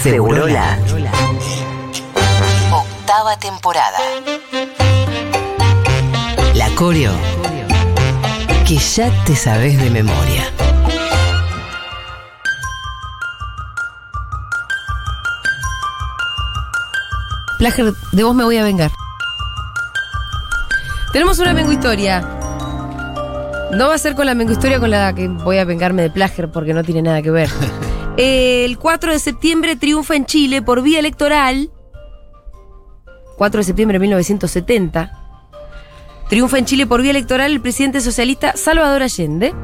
Segurola. 0.00 0.78
Octava 2.72 3.36
temporada. 3.38 3.98
La 6.54 6.68
coreo 6.74 7.12
que 8.66 8.76
ya 8.78 9.10
te 9.24 9.36
sabes 9.36 9.80
de 9.80 9.90
memoria. 9.90 10.44
Plager, 17.58 17.92
de 18.12 18.24
vos 18.24 18.34
me 18.34 18.44
voy 18.44 18.56
a 18.56 18.64
vengar. 18.64 18.90
Tenemos 21.12 21.38
una 21.38 21.52
mengo 21.52 21.70
historia. 21.70 22.20
No 23.72 23.88
va 23.88 23.94
a 23.94 23.98
ser 23.98 24.14
con 24.14 24.26
la 24.26 24.34
mengo 24.34 24.52
historia 24.52 24.80
con 24.80 24.90
la 24.90 25.14
que 25.14 25.28
voy 25.28 25.58
a 25.58 25.64
vengarme 25.64 26.02
de 26.02 26.10
Plager 26.10 26.50
porque 26.50 26.74
no 26.74 26.82
tiene 26.82 27.02
nada 27.02 27.22
que 27.22 27.30
ver. 27.30 27.50
El 28.16 28.78
4 28.78 29.12
de 29.12 29.18
septiembre 29.18 29.74
triunfa 29.76 30.14
en 30.14 30.26
Chile 30.26 30.60
por 30.60 30.82
vía 30.82 30.98
electoral. 30.98 31.70
4 33.38 33.58
de 33.58 33.64
septiembre 33.64 33.94
de 33.96 34.00
1970. 34.00 35.18
Triunfa 36.28 36.58
en 36.58 36.66
Chile 36.66 36.86
por 36.86 37.00
vía 37.00 37.10
electoral 37.10 37.52
el 37.52 37.60
presidente 37.60 38.02
socialista 38.02 38.54
Salvador 38.54 39.02
Allende, 39.02 39.54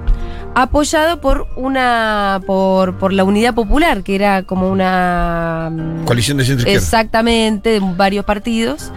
apoyado 0.54 1.20
por 1.20 1.46
una 1.56 2.40
por, 2.46 2.98
por 2.98 3.12
la 3.12 3.24
Unidad 3.24 3.54
Popular, 3.54 4.02
que 4.02 4.14
era 4.14 4.42
como 4.42 4.70
una 4.70 5.70
mm, 5.70 6.04
Coalición 6.04 6.38
de 6.38 6.44
centro 6.44 6.62
izquierda. 6.62 6.82
Exactamente, 6.82 7.70
de 7.70 7.80
varios 7.80 8.24
partidos, 8.24 8.92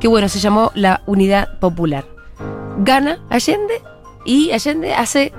que 0.00 0.08
bueno, 0.08 0.30
se 0.30 0.38
llamó 0.38 0.72
la 0.74 1.02
Unidad 1.06 1.58
Popular. 1.58 2.06
Gana 2.78 3.18
Allende 3.28 3.82
y 4.24 4.50
Allende 4.52 4.94
hace 4.94 5.32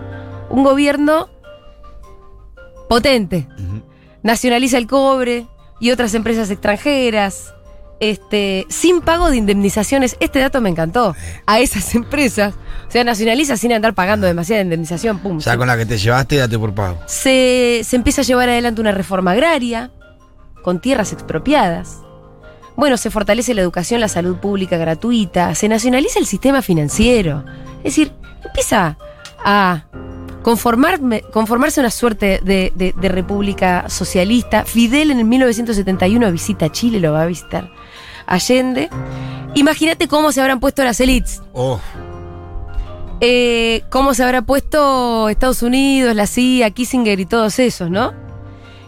un 0.50 0.64
gobierno 0.64 1.30
potente. 2.88 3.48
Nacionaliza 4.24 4.78
el 4.78 4.88
cobre 4.88 5.48
y 5.80 5.92
otras 5.92 6.14
empresas 6.14 6.50
extranjeras. 6.50 7.54
Este, 8.02 8.66
sin 8.70 9.02
pago 9.02 9.32
de 9.32 9.38
indemnizaciones, 9.38 10.18
este 10.20 10.40
dato 10.40 10.60
me 10.60 10.70
encantó. 10.70 11.16
A 11.46 11.60
esas 11.60 11.96
empresas, 11.96 12.54
o 12.88 12.92
sea, 12.92 13.04
nacionaliza 13.04 13.56
sin 13.56 13.72
andar 13.72 13.94
pagando 13.94 14.28
demasiada 14.28 14.62
indemnización, 14.62 15.20
pum. 15.20 15.40
Ya 15.40 15.56
con 15.58 15.68
la 15.68 15.78
que 15.78 15.86
te 15.86 15.98
llevaste, 15.98 16.38
date 16.38 16.60
por 16.60 16.74
pago. 16.74 17.00
Se, 17.08 17.82
se 17.84 17.96
empieza 17.96 18.22
a 18.22 18.26
llevar 18.26 18.50
adelante 18.50 18.82
una 18.82 18.92
reforma 18.92 19.32
agraria, 19.32 19.92
con 20.62 20.82
tierras 20.82 21.14
expropiadas. 21.14 22.00
Bueno, 22.76 22.98
se 22.98 23.10
fortalece 23.10 23.54
la 23.54 23.62
educación, 23.62 24.02
la 24.02 24.08
salud 24.08 24.38
pública 24.38 24.78
gratuita, 24.78 25.56
se 25.56 25.70
nacionaliza 25.70 26.20
el 26.20 26.26
sistema 26.26 26.62
financiero. 26.62 27.46
Es 27.78 27.96
decir, 27.96 28.12
empieza 28.44 28.98
a 29.44 29.86
conformarme- 30.46 31.24
conformarse 31.32 31.80
una 31.80 31.90
suerte 31.90 32.40
de, 32.44 32.72
de- 32.76 32.94
de 32.96 33.10
república 33.10 33.90
socialista. 33.90 34.64
Fidel 34.64 35.10
en 35.10 35.18
el 35.18 35.26
1971 35.26 36.32
visita 36.32 36.72
Chile, 36.72 37.00
lo 37.00 37.12
va 37.14 37.24
a 37.24 37.26
visitar 37.26 37.72
Allende. 38.28 38.90
Imagínate 39.56 40.08
cómo 40.08 40.32
se 40.32 40.42
habrán 40.42 40.60
puesto 40.60 40.84
las 40.84 41.00
élites. 41.00 41.42
Oh, 41.54 41.80
Eh, 43.22 43.84
cómo 43.90 44.14
se 44.14 44.24
habrá 44.24 44.42
puesto 44.44 45.30
Estados 45.30 45.64
Unidos, 45.64 46.14
la 46.16 46.28
CIA, 46.28 46.70
Kissinger 46.72 47.20
y 47.20 47.26
todos 47.26 47.58
esos, 47.60 47.90
¿no? 47.90 48.14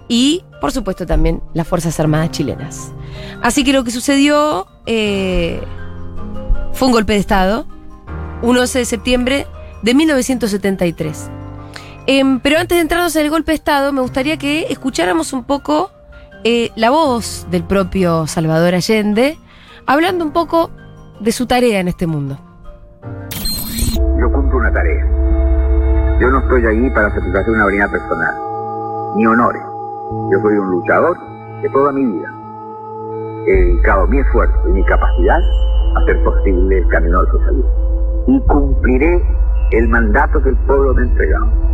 Y, 0.09 0.43
por 0.61 0.71
supuesto, 0.71 1.05
también 1.05 1.41
las 1.53 1.67
Fuerzas 1.67 1.99
Armadas 1.99 2.31
chilenas. 2.31 2.91
Así 3.41 3.63
que 3.63 3.73
lo 3.73 3.83
que 3.83 3.91
sucedió 3.91 4.67
eh, 4.85 5.61
fue 6.73 6.87
un 6.89 6.93
golpe 6.93 7.13
de 7.13 7.19
Estado, 7.19 7.65
un 8.41 8.57
11 8.57 8.79
de 8.79 8.85
septiembre 8.85 9.47
de 9.81 9.93
1973. 9.93 11.31
Em, 12.09 12.39
pero 12.39 12.57
antes 12.57 12.77
de 12.77 12.81
entrarnos 12.81 13.13
en 13.17 13.25
el 13.25 13.29
golpe 13.29 13.51
de 13.51 13.55
Estado, 13.55 13.91
me 13.91 13.99
gustaría 13.99 14.37
que 14.37 14.67
escucháramos 14.69 15.33
un 15.33 15.43
poco 15.43 15.91
eh, 16.45 16.71
la 16.77 16.89
voz 16.89 17.45
del 17.51 17.65
propio 17.65 18.27
Salvador 18.27 18.75
Allende, 18.75 19.37
hablando 19.85 20.23
un 20.23 20.31
poco 20.31 20.71
de 21.19 21.33
su 21.33 21.47
tarea 21.47 21.81
en 21.81 21.89
este 21.89 22.07
mundo. 22.07 22.39
yo 24.19 24.31
cumplo 24.31 24.59
una 24.59 24.71
tarea. 24.71 25.05
Yo 26.21 26.29
no 26.29 26.39
estoy 26.39 26.65
allí 26.65 26.89
para 26.91 27.13
satisfacer 27.13 27.49
una 27.49 27.65
vanidad 27.65 27.91
personal, 27.91 28.35
ni 29.17 29.25
honores. 29.25 29.63
Yo 30.31 30.39
soy 30.41 30.57
un 30.57 30.69
luchador 30.69 31.17
de 31.61 31.69
toda 31.69 31.91
mi 31.91 32.05
vida. 32.05 32.33
He 33.47 33.51
dedicado 33.51 34.07
mi 34.07 34.19
esfuerzo 34.19 34.55
y 34.69 34.71
mi 34.71 34.85
capacidad 34.85 35.41
a 35.95 35.99
hacer 35.99 36.23
posible 36.23 36.77
el 36.77 36.87
camino 36.87 37.19
al 37.19 37.27
socialismo. 37.27 38.23
Y 38.27 38.39
cumpliré 38.47 39.21
el 39.71 39.89
mandato 39.89 40.41
que 40.41 40.49
el 40.49 40.57
pueblo 40.67 40.93
me 40.93 41.01
ha 41.01 41.05
entregado. 41.05 41.66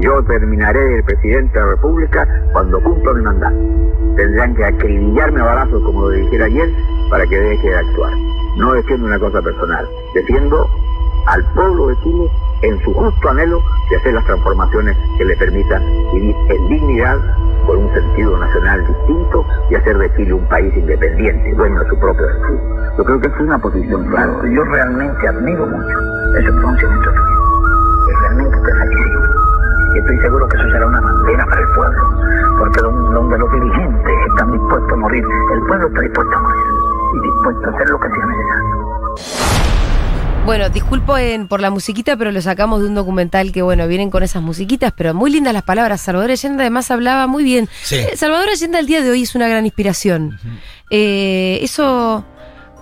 Yo 0.00 0.22
terminaré 0.24 0.80
de 0.80 1.02
presidente 1.02 1.58
de 1.58 1.64
la 1.64 1.70
República 1.72 2.28
cuando 2.52 2.80
cumpla 2.82 3.12
mi 3.14 3.22
mandato. 3.22 3.56
Tendrán 4.16 4.54
que 4.54 4.64
acribillarme 4.64 5.40
a 5.40 5.44
balazos, 5.44 5.82
como 5.84 6.02
lo 6.02 6.10
dijera 6.10 6.46
ayer, 6.46 6.70
para 7.10 7.26
que 7.26 7.38
deje 7.38 7.68
de 7.68 7.76
actuar. 7.76 8.12
No 8.56 8.72
defiendo 8.72 9.06
una 9.06 9.18
cosa 9.18 9.42
personal, 9.42 9.88
defiendo 10.14 10.68
al 11.26 11.44
pueblo 11.54 11.88
de 11.88 11.96
Chile 12.02 12.30
en 12.62 12.80
su 12.82 12.92
justo 12.92 13.28
anhelo 13.28 13.62
de 13.90 13.96
hacer 13.96 14.14
las 14.14 14.24
transformaciones 14.24 14.96
que 15.18 15.24
le 15.24 15.36
permitan 15.36 15.82
vivir 16.12 16.36
en 16.48 16.68
dignidad, 16.68 17.18
con 17.66 17.78
un 17.78 17.94
sentido 17.94 18.36
nacional 18.38 18.86
distinto 18.86 19.46
y 19.70 19.74
hacer 19.74 19.96
de 19.98 20.14
Chile 20.16 20.34
un 20.34 20.48
país 20.48 20.74
independiente, 20.76 21.54
dueño 21.54 21.80
de 21.80 21.88
su 21.88 21.98
propio 21.98 22.26
destino. 22.26 22.94
Yo 22.98 23.04
creo 23.04 23.20
que 23.20 23.28
es 23.28 23.40
una 23.40 23.58
posición 23.58 24.06
clara. 24.06 24.32
Yo 24.54 24.64
realmente 24.64 25.28
admiro 25.28 25.66
mucho 25.66 25.98
ese 26.38 26.52
pronunciamiento 26.52 27.23
Y 29.94 29.98
estoy 29.98 30.18
seguro 30.20 30.48
que 30.48 30.56
eso 30.56 30.70
será 30.70 30.86
una 30.86 31.00
bandera 31.00 31.46
para 31.46 31.60
el 31.60 31.68
pueblo, 31.74 32.02
porque 32.58 32.80
don- 32.80 33.14
donde 33.14 33.38
los 33.38 33.52
dirigentes 33.52 34.12
están 34.28 34.50
dispuestos 34.52 34.92
a 34.92 34.96
morir, 34.96 35.24
el 35.54 35.60
pueblo 35.68 35.86
está 35.88 36.00
dispuesto 36.00 36.36
a 36.36 36.40
morir 36.40 36.62
y 37.14 37.20
dispuesto 37.20 37.66
a 37.66 37.70
hacer 37.74 37.88
lo 37.90 38.00
que 38.00 38.08
sea 38.08 38.26
necesario. 38.26 39.74
Bueno, 40.44 40.68
disculpen 40.68 41.48
por 41.48 41.60
la 41.62 41.70
musiquita, 41.70 42.16
pero 42.18 42.30
lo 42.30 42.42
sacamos 42.42 42.82
de 42.82 42.88
un 42.88 42.94
documental 42.94 43.50
que, 43.50 43.62
bueno, 43.62 43.86
vienen 43.88 44.10
con 44.10 44.22
esas 44.22 44.42
musiquitas, 44.42 44.92
pero 44.94 45.14
muy 45.14 45.30
lindas 45.30 45.54
las 45.54 45.62
palabras. 45.62 46.02
Salvador 46.02 46.32
Allende 46.32 46.62
además 46.64 46.90
hablaba 46.90 47.26
muy 47.26 47.44
bien. 47.44 47.66
Sí. 47.82 47.94
Eh, 47.96 48.10
Salvador 48.16 48.48
Allende 48.50 48.76
al 48.76 48.86
día 48.86 49.00
de 49.02 49.10
hoy 49.10 49.22
es 49.22 49.34
una 49.34 49.48
gran 49.48 49.64
inspiración. 49.64 50.38
Eh, 50.90 51.60
eso, 51.62 52.26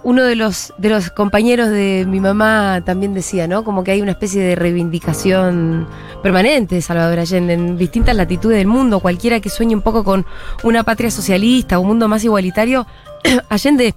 uno 0.04 0.24
de 0.24 0.36
los, 0.36 0.72
de 0.78 0.88
los 0.88 1.10
compañeros 1.10 1.68
de 1.68 2.04
mi 2.08 2.20
mamá 2.20 2.82
también 2.84 3.14
decía, 3.14 3.46
¿no? 3.46 3.64
Como 3.64 3.84
que 3.84 3.92
hay 3.92 4.02
una 4.02 4.12
especie 4.12 4.42
de 4.42 4.54
reivindicación 4.54 5.86
permanente 6.22 6.74
de 6.74 6.82
Salvador 6.82 7.20
Allende 7.20 7.54
en 7.54 7.76
distintas 7.78 8.16
latitudes 8.16 8.58
del 8.58 8.66
mundo. 8.66 9.00
Cualquiera 9.00 9.40
que 9.40 9.48
sueñe 9.48 9.74
un 9.74 9.82
poco 9.82 10.04
con 10.04 10.26
una 10.64 10.82
patria 10.82 11.10
socialista, 11.10 11.78
un 11.78 11.88
mundo 11.88 12.08
más 12.08 12.24
igualitario, 12.24 12.86
Allende, 13.48 13.94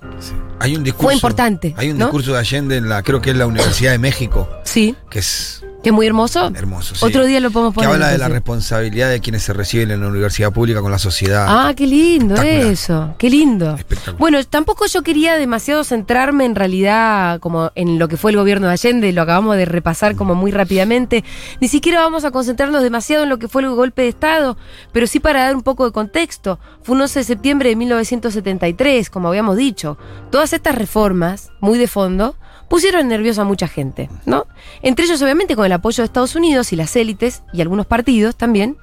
hay 0.60 0.76
un 0.76 0.84
discurso. 0.84 1.08
Fue 1.08 1.14
importante, 1.16 1.74
Hay 1.78 1.92
un 1.92 1.98
¿no? 1.98 2.06
discurso 2.06 2.34
de 2.34 2.40
Allende 2.40 2.78
en 2.78 2.88
la, 2.90 3.02
creo 3.02 3.22
que 3.22 3.32
es 3.32 3.36
la 3.36 3.48
Universidad 3.48 3.92
de 3.92 3.98
México, 3.98 4.48
sí, 4.64 4.96
que 5.10 5.20
es 5.20 5.65
que 5.86 5.90
es 5.90 5.94
muy 5.94 6.08
hermoso. 6.08 6.52
hermoso. 6.56 6.96
sí. 6.96 7.06
Otro 7.06 7.28
día 7.28 7.40
lo 7.40 7.52
podemos 7.52 7.74
Que 7.76 7.82
poner. 7.82 7.92
habla 7.94 8.08
de 8.08 8.18
la 8.18 8.28
responsabilidad 8.28 9.08
de 9.12 9.20
quienes 9.20 9.44
se 9.44 9.54
reciben 9.54 9.92
en 9.92 10.02
la 10.02 10.08
universidad 10.08 10.52
pública 10.52 10.82
con 10.82 10.90
la 10.90 10.98
sociedad. 10.98 11.46
Ah, 11.48 11.74
qué 11.78 11.86
lindo 11.86 12.34
eso, 12.42 13.14
qué 13.20 13.30
lindo. 13.30 13.78
Bueno, 14.18 14.44
tampoco 14.46 14.88
yo 14.88 15.04
quería 15.04 15.36
demasiado 15.38 15.84
centrarme 15.84 16.46
en 16.46 16.56
realidad 16.56 17.40
como 17.40 17.72
en 17.76 18.00
lo 18.00 18.08
que 18.08 18.18
fue 18.18 18.32
el 18.32 18.38
gobierno 18.38 18.66
de 18.66 18.74
Allende, 18.74 19.14
lo 19.14 19.22
acabamos 19.22 19.58
de 19.58 19.66
repasar 19.66 20.16
como 20.16 20.34
muy 20.34 20.50
rápidamente. 20.50 21.24
Ni 21.62 21.68
siquiera 21.68 22.00
vamos 22.00 22.26
a 22.26 22.32
concentrarnos 22.32 22.82
demasiado 22.82 23.22
en 23.22 23.30
lo 23.30 23.38
que 23.38 23.48
fue 23.48 23.62
el 23.62 23.70
golpe 23.70 24.02
de 24.02 24.08
Estado, 24.08 24.58
pero 24.92 25.06
sí 25.06 25.20
para 25.20 25.44
dar 25.44 25.56
un 25.56 25.62
poco 25.62 25.86
de 25.86 25.92
contexto. 25.92 26.60
Fue 26.82 26.96
un 26.96 27.02
11 27.04 27.20
de 27.20 27.24
septiembre 27.26 27.70
de 27.70 27.76
1973, 27.76 29.12
como 29.12 29.28
habíamos 29.28 29.56
dicho. 29.56 30.00
Todas 30.32 30.52
estas 30.52 30.74
reformas, 30.74 31.52
muy 31.62 31.78
de 31.78 31.86
fondo, 31.88 32.36
pusieron 32.68 33.08
nerviosa 33.08 33.42
a 33.42 33.46
mucha 33.46 33.68
gente, 33.68 34.10
¿no? 34.26 34.46
Entre 34.82 35.06
ellos, 35.06 35.22
obviamente, 35.22 35.56
con 35.56 35.66
el 35.66 35.72
apoyo 35.72 36.02
de 36.02 36.06
Estados 36.06 36.36
Unidos 36.36 36.74
y 36.74 36.76
las 36.76 36.96
élites 36.96 37.44
y 37.54 37.62
algunos 37.62 37.86
partidos 37.86 38.36
también 38.36 38.78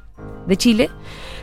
de 0.46 0.56
Chile, 0.56 0.90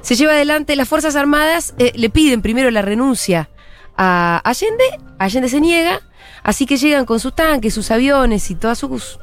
se 0.02 0.16
lleva 0.16 0.34
adelante, 0.34 0.76
las 0.76 0.88
Fuerzas 0.88 1.16
Armadas 1.16 1.74
eh, 1.78 1.92
le 1.96 2.10
piden 2.10 2.42
primero 2.42 2.72
la 2.72 2.82
renuncia 2.82 3.50
a 3.98 4.42
Allende, 4.44 4.84
Allende 5.18 5.50
se 5.50 5.60
niega, 5.60 6.02
así 6.44 6.66
que 6.66 6.78
llegan 6.78 7.06
con 7.06 7.20
sus 7.20 7.36
tanques, 7.36 7.74
sus 7.74 7.92
aviones 7.92 8.50
y 8.50 8.56
todas 8.56 8.78
sus 8.78 9.20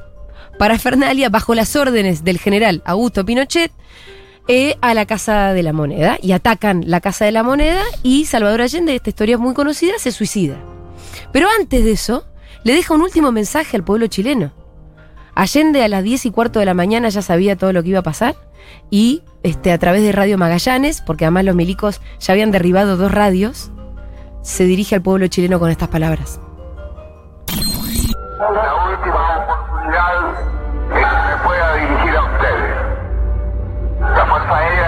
parafernalia 0.59 1.29
bajo 1.29 1.55
las 1.55 1.77
órdenes 1.77 2.25
del 2.25 2.39
general 2.39 2.83
Augusto 2.87 3.25
Pinochet 3.25 3.73
eh, 4.49 4.77
a 4.81 4.95
la 4.95 5.07
Casa 5.07 5.53
de 5.53 5.63
la 5.63 5.73
Moneda 5.73 6.19
y 6.23 6.33
atacan 6.33 6.85
la 6.87 7.01
Casa 7.01 7.25
de 7.25 7.33
la 7.33 7.43
Moneda 7.43 7.83
y 8.03 8.27
Salvador 8.27 8.63
Allende, 8.63 8.95
esta 8.95 9.11
historia 9.11 9.35
es 9.35 9.41
muy 9.41 9.55
conocida, 9.55 9.99
se 9.99 10.13
suicida. 10.13 10.57
Pero 11.33 11.49
antes 11.59 11.85
de 11.85 11.93
eso, 11.93 12.27
le 12.65 12.75
deja 12.75 12.95
un 12.95 13.03
último 13.03 13.33
mensaje 13.33 13.77
al 13.77 13.85
pueblo 13.85 14.07
chileno. 14.07 14.53
Allende 15.35 15.85
a 15.85 15.89
las 15.89 16.03
10 16.03 16.27
y 16.27 16.31
cuarto 16.31 16.61
de 16.61 16.67
la 16.67 16.75
mañana 16.75 17.09
ya 17.09 17.23
sabía 17.23 17.57
todo 17.57 17.73
lo 17.73 17.83
que 17.83 17.91
iba 17.91 17.99
a 18.01 18.03
pasar 18.03 18.37
y 18.91 19.23
este, 19.43 19.73
a 19.73 19.79
través 19.79 20.03
de 20.03 20.13
Radio 20.13 20.39
Magallanes, 20.39 21.01
porque 21.03 21.25
además 21.25 21.45
los 21.45 21.55
milicos 21.55 22.01
ya 22.19 22.33
habían 22.33 22.51
derribado 22.51 22.97
dos 22.97 23.13
radios, 23.13 23.71
se 24.43 24.65
dirige 24.65 24.95
al 24.95 25.03
pueblo 25.03 25.27
chileno 25.27 25.59
con 25.59 25.71
estas 25.71 25.89
palabras. 25.89 26.41
la 28.39 28.75
última 28.91 29.39
oportunidad 29.45 30.35
que 30.89 30.95
me 30.95 31.37
pueda 31.45 31.75
dirigir 31.75 32.17
a 32.17 32.25
ustedes. 32.25 32.77
La 34.01 34.27
Fuerza 34.27 34.57
Aérea 34.57 34.86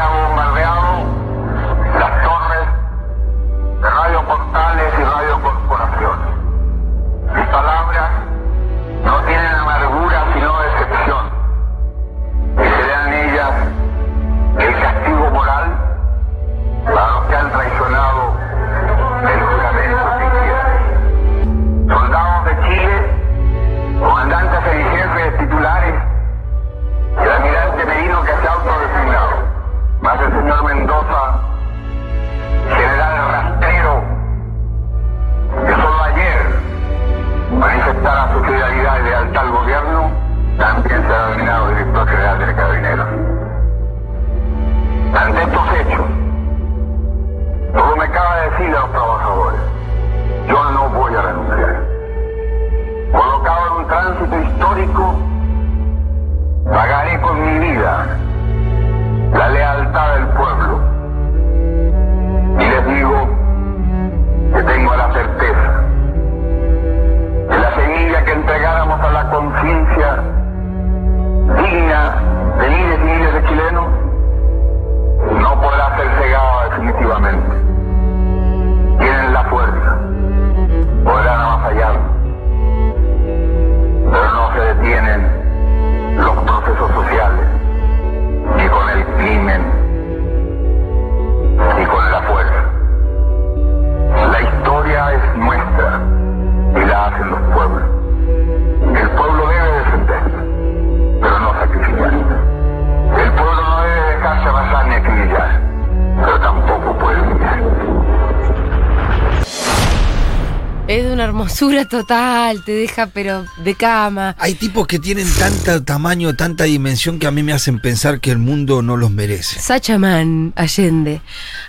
hermosura 111.39 111.85
total, 111.85 112.65
te 112.65 112.73
deja 112.73 113.07
pero 113.07 113.47
de 113.63 113.77
cama. 113.77 114.35
Hay 114.41 114.55
tipos 114.55 114.89
que 114.89 114.99
tienen 114.99 115.27
tanta 115.39 115.85
tamaño, 115.85 116.35
tanta 116.35 116.65
dimensión 116.65 117.21
que 117.21 117.29
a 117.29 117.31
mí 117.31 117.45
me 117.45 117.53
hacen 117.53 117.79
pensar 117.79 118.21
que 118.21 118.33
el 118.33 118.39
mundo 118.39 118.83
no 118.83 118.97
los 118.97 119.13
merece. 119.13 119.61
Sachaman 119.61 120.53
Allende. 120.57 121.21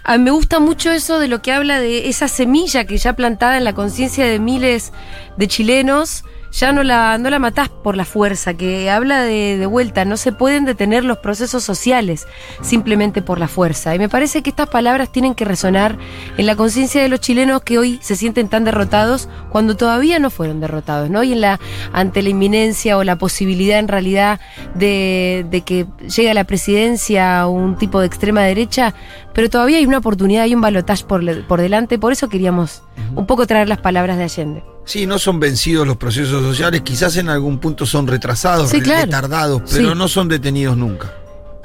A 0.03 0.17
mí 0.17 0.23
me 0.23 0.31
gusta 0.31 0.59
mucho 0.59 0.91
eso 0.91 1.19
de 1.19 1.27
lo 1.27 1.43
que 1.43 1.51
habla 1.51 1.79
de 1.79 2.09
esa 2.09 2.27
semilla 2.27 2.85
que 2.85 2.97
ya 2.97 3.13
plantada 3.13 3.57
en 3.57 3.63
la 3.63 3.73
conciencia 3.73 4.25
de 4.25 4.39
miles 4.39 4.91
de 5.37 5.47
chilenos, 5.47 6.23
ya 6.51 6.71
no 6.71 6.83
la, 6.83 7.17
no 7.17 7.29
la 7.29 7.39
matás 7.39 7.69
por 7.69 7.95
la 7.95 8.05
fuerza, 8.05 8.53
que 8.53 8.89
habla 8.89 9.21
de, 9.21 9.57
de 9.57 9.65
vuelta, 9.65 10.05
no 10.05 10.17
se 10.17 10.31
pueden 10.31 10.65
detener 10.65 11.03
los 11.03 11.19
procesos 11.19 11.63
sociales 11.63 12.27
simplemente 12.61 13.21
por 13.21 13.39
la 13.39 13.47
fuerza. 13.47 13.93
Y 13.95 13.99
me 13.99 14.09
parece 14.09 14.41
que 14.41 14.49
estas 14.49 14.69
palabras 14.69 15.11
tienen 15.11 15.35
que 15.35 15.45
resonar 15.45 15.97
en 16.37 16.45
la 16.45 16.55
conciencia 16.55 17.01
de 17.01 17.09
los 17.09 17.19
chilenos 17.19 17.61
que 17.61 17.77
hoy 17.77 17.99
se 18.01 18.15
sienten 18.15 18.49
tan 18.49 18.63
derrotados 18.63 19.29
cuando 19.49 19.75
todavía 19.75 20.19
no 20.19 20.29
fueron 20.29 20.59
derrotados, 20.59 21.09
¿no? 21.09 21.23
Y 21.23 21.33
en 21.33 21.41
la, 21.41 21.59
ante 21.93 22.21
la 22.21 22.29
inminencia 22.29 22.97
o 22.97 23.03
la 23.03 23.17
posibilidad 23.17 23.79
en 23.79 23.87
realidad 23.87 24.39
de, 24.75 25.45
de 25.49 25.61
que 25.61 25.85
llegue 26.07 26.31
a 26.31 26.33
la 26.33 26.43
presidencia 26.43 27.47
un 27.47 27.77
tipo 27.77 27.99
de 27.99 28.07
extrema 28.07 28.41
derecha, 28.41 28.93
pero 29.39 29.49
todavía 29.49 29.77
hay 29.77 29.85
una 29.85 29.99
oportunidad, 29.99 30.43
hay 30.43 30.53
un 30.53 30.59
balotaje 30.59 31.05
por, 31.05 31.23
por 31.45 31.61
delante, 31.61 31.97
por 31.97 32.11
eso 32.11 32.27
queríamos 32.27 32.83
un 33.15 33.25
poco 33.25 33.47
traer 33.47 33.69
las 33.69 33.77
palabras 33.77 34.17
de 34.17 34.25
Allende. 34.25 34.65
Sí, 34.83 35.05
no 35.05 35.17
son 35.17 35.39
vencidos 35.39 35.87
los 35.87 35.95
procesos 35.95 36.43
sociales, 36.43 36.81
quizás 36.81 37.15
en 37.15 37.29
algún 37.29 37.57
punto 37.57 37.85
son 37.85 38.05
retrasados, 38.05 38.69
Sí, 38.69 38.81
claro. 38.81 39.05
retardados, 39.05 39.61
pero 39.73 39.91
Sí. 39.93 39.95
no 39.97 40.09
son 40.09 40.27
detenidos 40.27 40.75
nunca. 40.75 41.13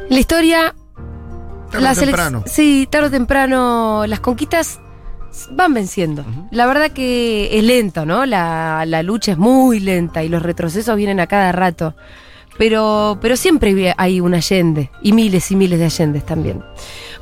La 0.09 0.21
historia 0.21 0.73
Tarde 1.73 1.89
o 1.91 1.95
temprano. 1.97 2.45
Sí, 2.47 2.87
tarde 2.89 3.09
o 3.09 3.11
temprano 3.11 4.05
las 4.07 4.21
conquistas 4.21 4.79
van 5.51 5.75
venciendo. 5.75 6.25
La 6.53 6.67
verdad 6.67 6.93
que 6.93 7.59
es 7.59 7.65
lento, 7.65 8.07
¿no? 8.07 8.25
La, 8.25 8.85
la 8.87 9.03
lucha 9.03 9.33
es 9.33 9.39
muy 9.39 9.81
lenta 9.81 10.23
y 10.23 10.29
los 10.29 10.45
retrocesos 10.45 10.95
vienen 10.97 11.19
a 11.19 11.27
cada 11.27 11.51
rato. 11.51 11.97
Pero, 12.59 13.19
pero 13.21 13.37
siempre 13.37 13.95
hay 13.97 14.21
un 14.21 14.35
Allende 14.35 14.91
y 15.03 15.13
miles 15.13 15.51
y 15.51 15.57
miles 15.57 15.79
de 15.79 15.87
Allendes 15.87 16.25
también. 16.25 16.63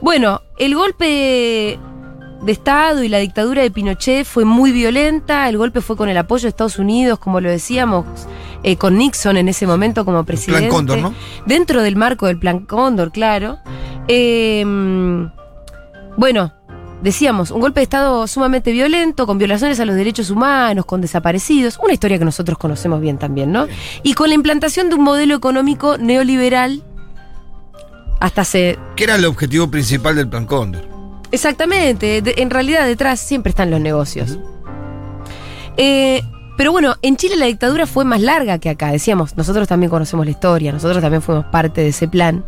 Bueno, 0.00 0.43
el 0.58 0.75
golpe 0.75 1.79
de 2.43 2.52
Estado 2.52 3.02
y 3.02 3.08
la 3.08 3.19
dictadura 3.19 3.62
de 3.62 3.70
Pinochet 3.70 4.26
fue 4.26 4.44
muy 4.44 4.73
violenta. 4.73 5.49
El 5.49 5.56
golpe 5.56 5.81
fue 5.81 5.96
con 5.96 6.08
el 6.08 6.19
apoyo 6.19 6.43
de 6.43 6.49
Estados 6.49 6.79
Unidos, 6.79 7.19
como 7.19 7.40
lo 7.40 7.49
decíamos, 7.49 8.05
eh, 8.62 8.76
con 8.76 8.99
Nixon 8.99 9.37
en 9.37 9.49
ese 9.49 9.67
momento 9.67 10.05
como 10.05 10.25
presidente. 10.25 10.69
Cóndor, 10.69 10.99
¿no? 10.99 11.14
Dentro 11.46 11.82
del 11.82 11.96
marco 11.96 12.26
del 12.26 12.38
Plan 12.38 12.67
Cóndor, 12.67 13.12
claro. 13.12 13.58
Eh, 14.08 14.64
bueno, 16.17 16.52
decíamos, 17.03 17.51
un 17.51 17.61
golpe 17.61 17.81
de 17.81 17.85
Estado 17.85 18.27
sumamente 18.27 18.73
violento, 18.73 19.27
con 19.27 19.37
violaciones 19.39 19.79
a 19.81 19.85
los 19.85 19.95
derechos 19.97 20.31
humanos, 20.31 20.85
con 20.87 21.01
desaparecidos, 21.01 21.79
una 21.83 21.93
historia 21.93 22.19
que 22.19 22.25
nosotros 22.25 22.57
conocemos 22.59 23.01
bien 23.01 23.19
también, 23.19 23.53
¿no? 23.53 23.67
Y 24.03 24.15
con 24.15 24.29
la 24.29 24.35
implantación 24.35 24.89
de 24.89 24.95
un 24.95 25.03
modelo 25.03 25.35
económico 25.35 25.99
neoliberal 25.99 26.83
hasta 28.21 28.45
se... 28.45 28.79
Que 28.97 29.05
era 29.05 29.17
el 29.17 29.25
objetivo 29.25 29.71
principal 29.71 30.15
del 30.17 30.29
Plan 30.29 30.47
Cóndor. 30.47 30.87
Exactamente, 31.33 32.23
de- 32.23 32.35
en 32.39 32.51
realidad 32.51 32.87
detrás 32.87 33.19
siempre 33.21 33.51
están 33.51 33.71
los 33.71 33.81
negocios. 33.81 34.39
Eh, 35.77 36.23
pero 36.56 36.71
bueno, 36.71 36.94
en 37.03 37.17
Chile 37.17 37.37
la 37.37 37.47
dictadura 37.47 37.87
fue 37.87 38.05
más 38.05 38.21
larga 38.21 38.59
que 38.59 38.69
acá, 38.69 38.93
decíamos, 38.93 39.37
nosotros 39.37 39.67
también 39.67 39.91
conocemos 39.91 40.27
la 40.27 40.31
historia, 40.31 40.71
nosotros 40.71 41.01
también 41.01 41.23
fuimos 41.23 41.47
parte 41.47 41.81
de 41.81 41.89
ese 41.89 42.06
plan. 42.09 42.44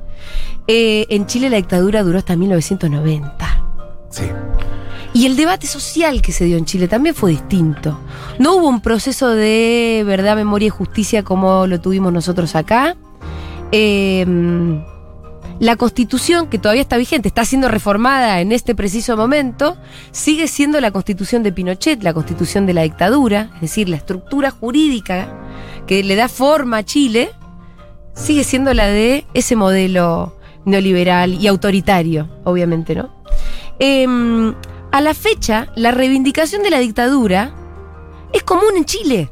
Eh, 0.69 1.07
en 1.09 1.27
Chile 1.27 1.51
la 1.51 1.57
dictadura 1.57 2.03
duró 2.03 2.19
hasta 2.19 2.37
1990. 2.37 3.65
Sí. 4.11 4.25
Y 5.15 5.27
el 5.27 5.37
debate 5.37 5.67
social 5.67 6.21
que 6.21 6.33
se 6.33 6.45
dio 6.45 6.59
en 6.59 6.65
Chile 6.67 6.89
también 6.89 7.15
fue 7.15 7.31
distinto. 7.31 7.99
No 8.39 8.57
hubo 8.57 8.69
un 8.69 8.81
proceso 8.81 9.31
de 9.31 10.03
verdad, 10.05 10.37
memoria 10.37 10.67
y 10.67 10.71
justicia 10.71 11.23
como 11.23 11.67
lo 11.67 11.81
tuvimos 11.81 12.13
nosotros 12.13 12.55
acá. 12.57 12.97
Eh, 13.71 14.27
la 15.61 15.77
constitución, 15.77 16.49
que 16.49 16.59
todavía 16.59 16.83
está 16.83 16.97
vigente, 16.97 17.29
está 17.29 17.45
siendo 17.45 17.69
reformada 17.69 18.41
en 18.41 18.51
este 18.51 18.75
preciso 18.75 19.17
momento, 19.17 19.77
sigue 20.11 20.49
siendo 20.49 20.81
la 20.81 20.91
constitución 20.91 21.43
de 21.45 21.53
Pinochet, 21.53 22.03
la 22.03 22.13
constitución 22.13 22.67
de 22.67 22.75
la 22.75 22.83
dictadura, 22.83 23.51
es 23.57 23.61
decir, 23.63 23.89
la 23.89 23.97
estructura 23.97 24.51
jurídica 24.51 25.33
que 25.87 26.03
le 26.03 26.17
da 26.17 26.29
forma 26.29 26.79
a 26.79 26.83
Chile, 26.85 27.31
sigue 28.15 28.43
siendo 28.43 28.75
la 28.75 28.87
de 28.87 29.27
ese 29.33 29.55
modelo 29.55 30.37
neoliberal 30.65 31.35
y 31.35 31.47
autoritario, 31.47 32.29
obviamente, 32.43 32.95
¿no? 32.97 33.11
Em, 33.79 34.55
a 34.95 35.01
la 35.01 35.13
fecha, 35.13 35.67
la 35.75 35.91
reivindicación 35.91 36.63
de 36.63 36.71
la 36.71 36.79
dictadura 36.79 37.53
es 38.33 38.45
común 38.45 38.77
en 38.77 38.85
Chile. 38.85 39.29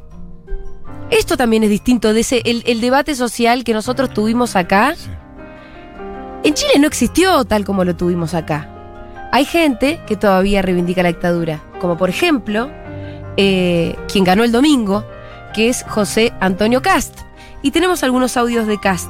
Esto 1.09 1.37
también 1.37 1.63
es 1.63 1.69
distinto 1.69 2.13
de 2.13 2.19
ese 2.19 2.41
el, 2.43 2.63
el 2.65 2.81
debate 2.81 3.15
social 3.15 3.63
que 3.63 3.73
nosotros 3.73 4.13
tuvimos 4.13 4.57
acá. 4.57 4.93
Sí. 4.97 5.09
En 6.43 6.53
Chile 6.53 6.73
no 6.79 6.87
existió 6.87 7.45
tal 7.45 7.63
como 7.63 7.85
lo 7.85 7.95
tuvimos 7.95 8.33
acá. 8.33 8.69
Hay 9.31 9.45
gente 9.45 10.01
que 10.05 10.17
todavía 10.17 10.61
reivindica 10.61 11.01
la 11.01 11.07
dictadura, 11.07 11.63
como 11.79 11.95
por 11.95 12.09
ejemplo 12.09 12.69
eh, 13.37 13.95
quien 14.11 14.25
ganó 14.25 14.43
el 14.43 14.51
domingo, 14.51 15.05
que 15.53 15.69
es 15.69 15.85
José 15.87 16.33
Antonio 16.41 16.81
Cast. 16.81 17.21
Y 17.61 17.71
tenemos 17.71 18.03
algunos 18.03 18.35
audios 18.35 18.67
de 18.67 18.81
Cast. 18.81 19.09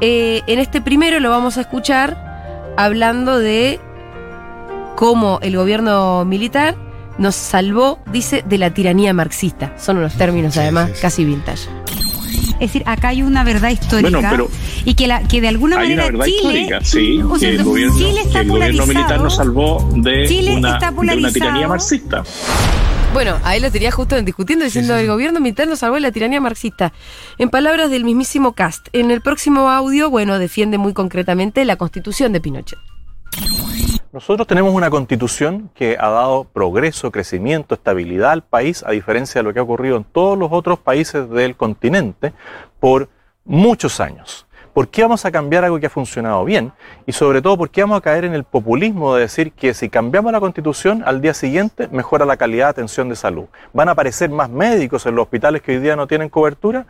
Eh, 0.00 0.40
en 0.46 0.60
este 0.60 0.80
primero 0.80 1.20
lo 1.20 1.28
vamos 1.28 1.58
a 1.58 1.60
escuchar 1.60 2.72
hablando 2.78 3.38
de 3.38 3.80
cómo 4.96 5.38
el 5.42 5.56
gobierno 5.56 6.24
militar 6.24 6.76
nos 7.18 7.34
salvó, 7.34 8.00
dice, 8.12 8.44
de 8.46 8.58
la 8.58 8.72
tiranía 8.72 9.12
marxista. 9.12 9.72
Son 9.78 9.98
unos 9.98 10.14
términos 10.14 10.56
además 10.56 10.88
sí, 10.90 10.96
sí. 10.96 11.02
casi 11.02 11.24
vintage. 11.24 11.68
Es 12.54 12.72
decir, 12.72 12.82
acá 12.86 13.08
hay 13.08 13.22
una 13.22 13.42
verdad 13.42 13.70
histórica 13.70 14.10
Bueno, 14.10 14.28
pero 14.30 14.50
y 14.84 14.94
que, 14.94 15.06
la, 15.06 15.26
que 15.26 15.40
de 15.40 15.48
alguna 15.48 15.78
Hay 15.78 15.92
una 15.92 16.04
manera 16.04 16.18
verdad 16.18 16.26
Chile, 16.26 16.60
histórica, 16.60 16.80
sí, 16.82 17.20
o 17.28 17.38
sea, 17.38 17.50
que 17.50 17.56
el 17.56 17.64
gobierno, 17.64 17.98
Chile 17.98 18.20
está 18.20 18.32
que 18.32 18.38
el 18.40 18.48
gobierno 18.48 18.86
militar 18.86 19.20
nos 19.20 19.36
polarizado. 19.36 19.80
salvó 19.80 19.90
de, 19.96 20.26
Chile 20.28 20.56
una, 20.56 20.74
está 20.74 20.86
de 20.86 20.92
una 20.92 20.96
polarizado. 20.96 21.32
tiranía 21.32 21.68
marxista. 21.68 22.22
Bueno, 23.12 23.38
ahí 23.44 23.60
lo 23.60 23.70
tenía 23.70 23.92
justo 23.92 24.20
discutiendo, 24.22 24.64
diciendo 24.64 24.94
sí, 24.94 24.98
sí. 24.98 25.02
el 25.04 25.10
gobierno 25.10 25.40
militar 25.40 25.68
nos 25.68 25.80
salvó 25.80 25.96
de 25.96 26.00
la 26.00 26.12
tiranía 26.12 26.40
marxista. 26.40 26.92
En 27.38 27.48
palabras 27.48 27.90
del 27.90 28.04
mismísimo 28.04 28.54
Cast, 28.54 28.88
en 28.92 29.10
el 29.10 29.20
próximo 29.20 29.70
audio, 29.70 30.10
bueno, 30.10 30.38
defiende 30.38 30.78
muy 30.78 30.92
concretamente 30.92 31.64
la 31.64 31.76
constitución 31.76 32.32
de 32.32 32.40
Pinochet. 32.40 32.78
Nosotros 34.14 34.46
tenemos 34.46 34.72
una 34.72 34.90
constitución 34.90 35.70
que 35.74 35.96
ha 35.98 36.08
dado 36.08 36.44
progreso, 36.44 37.10
crecimiento, 37.10 37.74
estabilidad 37.74 38.30
al 38.30 38.44
país, 38.44 38.84
a 38.86 38.92
diferencia 38.92 39.40
de 39.40 39.42
lo 39.42 39.52
que 39.52 39.58
ha 39.58 39.64
ocurrido 39.64 39.96
en 39.96 40.04
todos 40.04 40.38
los 40.38 40.52
otros 40.52 40.78
países 40.78 41.28
del 41.30 41.56
continente 41.56 42.32
por 42.78 43.08
muchos 43.44 43.98
años. 43.98 44.46
¿Por 44.72 44.86
qué 44.86 45.02
vamos 45.02 45.24
a 45.24 45.32
cambiar 45.32 45.64
algo 45.64 45.80
que 45.80 45.86
ha 45.86 45.90
funcionado 45.90 46.44
bien? 46.44 46.72
Y 47.06 47.12
sobre 47.12 47.42
todo, 47.42 47.58
¿por 47.58 47.70
qué 47.70 47.80
vamos 47.80 47.98
a 47.98 48.02
caer 48.02 48.24
en 48.24 48.34
el 48.34 48.44
populismo 48.44 49.16
de 49.16 49.22
decir 49.22 49.50
que 49.50 49.74
si 49.74 49.88
cambiamos 49.88 50.30
la 50.30 50.38
constitución, 50.38 51.02
al 51.04 51.20
día 51.20 51.34
siguiente 51.34 51.88
mejora 51.88 52.24
la 52.24 52.36
calidad 52.36 52.66
de 52.66 52.70
atención 52.70 53.08
de 53.08 53.16
salud? 53.16 53.46
¿Van 53.72 53.88
a 53.88 53.92
aparecer 53.92 54.30
más 54.30 54.48
médicos 54.48 55.06
en 55.06 55.16
los 55.16 55.24
hospitales 55.24 55.60
que 55.60 55.72
hoy 55.72 55.78
día 55.78 55.96
no 55.96 56.06
tienen 56.06 56.28
cobertura? 56.28 56.86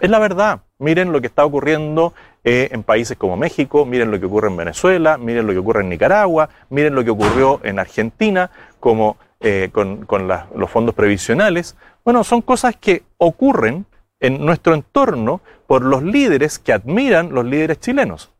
Es 0.00 0.08
la 0.08 0.18
verdad. 0.18 0.62
Miren 0.82 1.12
lo 1.12 1.20
que 1.20 1.28
está 1.28 1.44
ocurriendo 1.44 2.12
eh, 2.42 2.68
en 2.72 2.82
países 2.82 3.16
como 3.16 3.36
México, 3.36 3.86
miren 3.86 4.10
lo 4.10 4.18
que 4.18 4.26
ocurre 4.26 4.48
en 4.48 4.56
Venezuela, 4.56 5.16
miren 5.16 5.46
lo 5.46 5.52
que 5.52 5.60
ocurre 5.60 5.82
en 5.82 5.88
Nicaragua, 5.88 6.48
miren 6.70 6.96
lo 6.96 7.04
que 7.04 7.10
ocurrió 7.10 7.60
en 7.62 7.78
Argentina 7.78 8.50
como 8.80 9.16
eh, 9.38 9.70
con, 9.70 10.08
los 10.56 10.70
fondos 10.70 10.92
previsionales. 10.96 11.76
Bueno, 12.04 12.24
son 12.24 12.42
cosas 12.42 12.74
que 12.74 13.04
ocurren 13.18 13.86
en 14.18 14.44
nuestro 14.44 14.74
entorno 14.74 15.40
por 15.68 15.82
los 15.82 16.02
líderes 16.02 16.58
que 16.58 16.72
admiran 16.72 17.32
los 17.32 17.44
líderes 17.44 17.78
chilenos. 17.78 18.32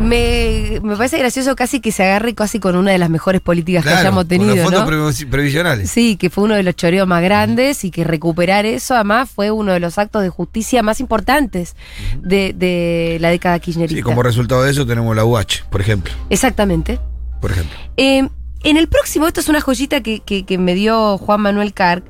Me, 0.00 0.80
me 0.82 0.96
parece 0.96 1.18
gracioso 1.18 1.54
casi 1.56 1.80
que 1.80 1.92
se 1.92 2.02
agarre 2.04 2.34
casi 2.34 2.58
con 2.58 2.74
una 2.76 2.90
de 2.90 2.98
las 2.98 3.10
mejores 3.10 3.40
políticas 3.40 3.84
que 3.84 3.90
hayamos 3.90 4.22
con 4.24 4.28
tenido, 4.28 4.54
los 4.56 4.64
fondos 4.64 4.84
¿no? 4.84 4.90
previ- 4.90 5.28
previsionales. 5.28 5.90
Sí, 5.90 6.16
que 6.16 6.30
fue 6.30 6.44
uno 6.44 6.54
de 6.54 6.62
los 6.62 6.74
choreos 6.74 7.06
más 7.06 7.22
grandes 7.22 7.84
y 7.84 7.90
que 7.90 8.04
recuperar 8.04 8.64
eso 8.64 8.94
además 8.94 9.28
fue 9.30 9.50
uno 9.50 9.72
de 9.72 9.80
los 9.80 9.98
actos 9.98 10.22
de 10.22 10.30
justicia 10.30 10.82
más 10.82 11.00
importantes 11.00 11.76
de, 12.22 12.54
de 12.56 13.18
la 13.20 13.28
década 13.28 13.58
kirchnerista. 13.58 13.96
Sí, 13.96 14.02
como 14.02 14.22
resultado 14.22 14.62
de 14.62 14.70
eso 14.70 14.86
tenemos 14.86 15.14
la 15.14 15.24
UH, 15.24 15.64
por 15.70 15.80
ejemplo. 15.82 16.12
Exactamente. 16.30 16.98
Por 17.40 17.50
ejemplo. 17.50 17.78
Eh, 17.96 18.26
en 18.62 18.76
el 18.76 18.88
próximo, 18.88 19.26
esto 19.26 19.40
es 19.40 19.48
una 19.48 19.60
joyita 19.60 20.00
que, 20.02 20.20
que- 20.20 20.44
que 20.46 20.56
me 20.58 20.74
dio 20.74 21.18
Juan 21.18 21.40
Manuel 21.42 21.72
Carc. 21.74 22.04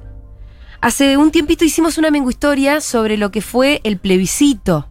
Hace 0.80 1.16
un 1.16 1.30
tiempito 1.30 1.64
hicimos 1.64 1.98
una 1.98 2.10
mengu 2.10 2.30
historia 2.30 2.80
sobre 2.80 3.16
lo 3.16 3.30
que 3.30 3.42
fue 3.42 3.80
el 3.84 3.98
plebiscito. 3.98 4.86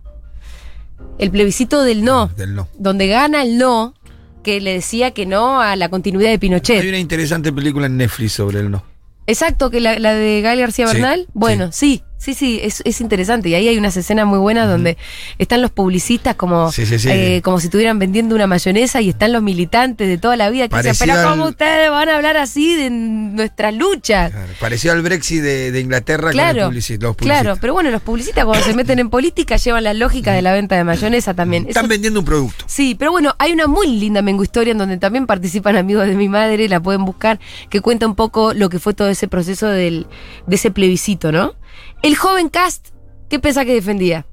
El 1.20 1.30
plebiscito 1.32 1.84
del 1.84 2.04
no, 2.04 2.28
Del 2.36 2.56
no. 2.56 2.68
donde 2.78 3.08
gana 3.08 3.44
el 3.44 3.58
no, 3.58 3.94
que 4.42 4.60
le 4.62 4.74
decía 4.74 5.12
que 5.12 5.26
no 5.26 5.62
a 5.62 5.76
la 5.76 5.90
continuidad 5.90 6.30
de 6.30 6.34
Hay 6.34 6.38
Pinochet. 6.40 6.84
una 6.88 6.98
interesante 6.98 7.54
película 7.54 7.86
en 7.88 7.98
Netflix 7.98 8.32
sobre 8.34 8.62
el 8.62 8.72
no. 8.72 8.84
Exacto, 9.28 9.70
que 9.70 9.80
la, 9.80 10.00
la 10.00 10.14
de 10.16 10.42
Gael 10.42 10.60
García 10.60 10.88
Sí, 10.88 10.94
Bernal. 10.94 11.28
Bueno, 11.34 11.72
sí. 11.72 11.98
Sí, 11.98 12.04
sí, 12.36 12.60
es, 12.62 12.82
es 12.86 13.02
interesante. 13.02 13.50
Y 13.50 13.56
ahí 13.56 13.68
hay 13.68 13.78
unas 13.78 13.96
escenas 13.98 14.26
muy 14.28 14.38
buenas 14.40 14.68
donde 14.68 14.98
están 15.38 15.62
los 15.62 15.72
publicistas 15.72 16.36
como, 16.36 16.72
Sí, 16.72 16.86
sí, 16.86 17.00
sí. 17.00 17.10
eh, 17.10 17.42
como 17.44 17.60
si 17.60 17.68
estuvieran 17.68 17.98
vendiendo 17.98 18.36
una 18.36 18.46
mayonesa 18.46 19.02
y 19.02 19.10
están 19.10 19.32
los 19.34 19.42
militantes 19.42 20.08
de 20.08 20.18
toda 20.18 20.36
la 20.36 20.50
vida 20.50 20.68
que 20.68 20.76
dicen, 20.78 20.96
Parecido 20.98 21.16
pero 21.16 21.30
¿cómo 21.30 21.44
al- 21.46 21.50
ustedes 21.52 21.90
van 21.90 22.10
a 22.10 22.16
hablar 22.18 22.38
así 22.38 22.76
de 22.76 22.90
nuestras 22.90 23.74
luchas? 23.74 24.32
Claro, 24.32 24.52
Pareció 24.60 24.92
al 24.92 25.02
Brexit 25.02 25.42
de, 25.42 25.72
de 25.72 25.80
Inglaterra 25.80 26.24
con 26.24 26.32
Claro, 26.34 26.70
publici- 26.72 27.00
los 27.00 27.16
publicistas. 27.16 27.42
claro, 27.42 27.58
pero 27.62 27.74
bueno, 27.74 27.90
los 27.90 28.02
publicistas 28.02 28.46
cuando 28.46 28.66
se 28.66 28.74
meten 28.74 29.00
en 29.00 29.10
política 29.10 29.56
llevan 29.56 29.84
la 29.86 29.94
lógica 29.94 30.34
de 30.34 30.42
la 30.42 30.54
venta 30.54 30.76
de 30.76 30.84
mayonesa 30.84 31.34
también. 31.34 31.64
Eso- 31.64 31.70
Están 31.70 31.88
vendiendo 31.88 32.20
un 32.20 32.26
producto. 32.26 32.66
Sí, 32.68 32.96
pero 33.00 33.12
bueno, 33.12 33.34
hay 33.40 33.54
una 33.54 33.68
muy 33.68 33.88
linda 33.88 34.22
Mengo 34.22 34.44
Historia 34.44 34.72
en 34.72 34.78
donde 34.78 34.98
también 34.98 35.26
participan 35.26 35.78
amigos 35.78 36.06
de 36.06 36.16
mi 36.16 36.28
madre, 36.30 36.68
la 36.68 36.80
pueden 36.82 37.06
buscar, 37.06 37.40
que 37.70 37.80
cuenta 37.82 38.06
un 38.06 38.16
poco 38.16 38.54
lo 38.54 38.70
que 38.70 38.80
fue 38.80 38.94
todo 38.94 39.08
ese 39.10 39.28
proceso 39.28 39.68
del, 39.68 40.08
de 40.48 40.56
ese 40.56 40.70
plebiscito, 40.72 41.32
¿no? 41.32 41.56
El 42.02 42.16
joven 42.16 42.50
Cast, 42.50 42.90
¿qué 43.30 43.40
pensás 43.40 43.66
que 43.66 43.74
defendía? 43.74 44.26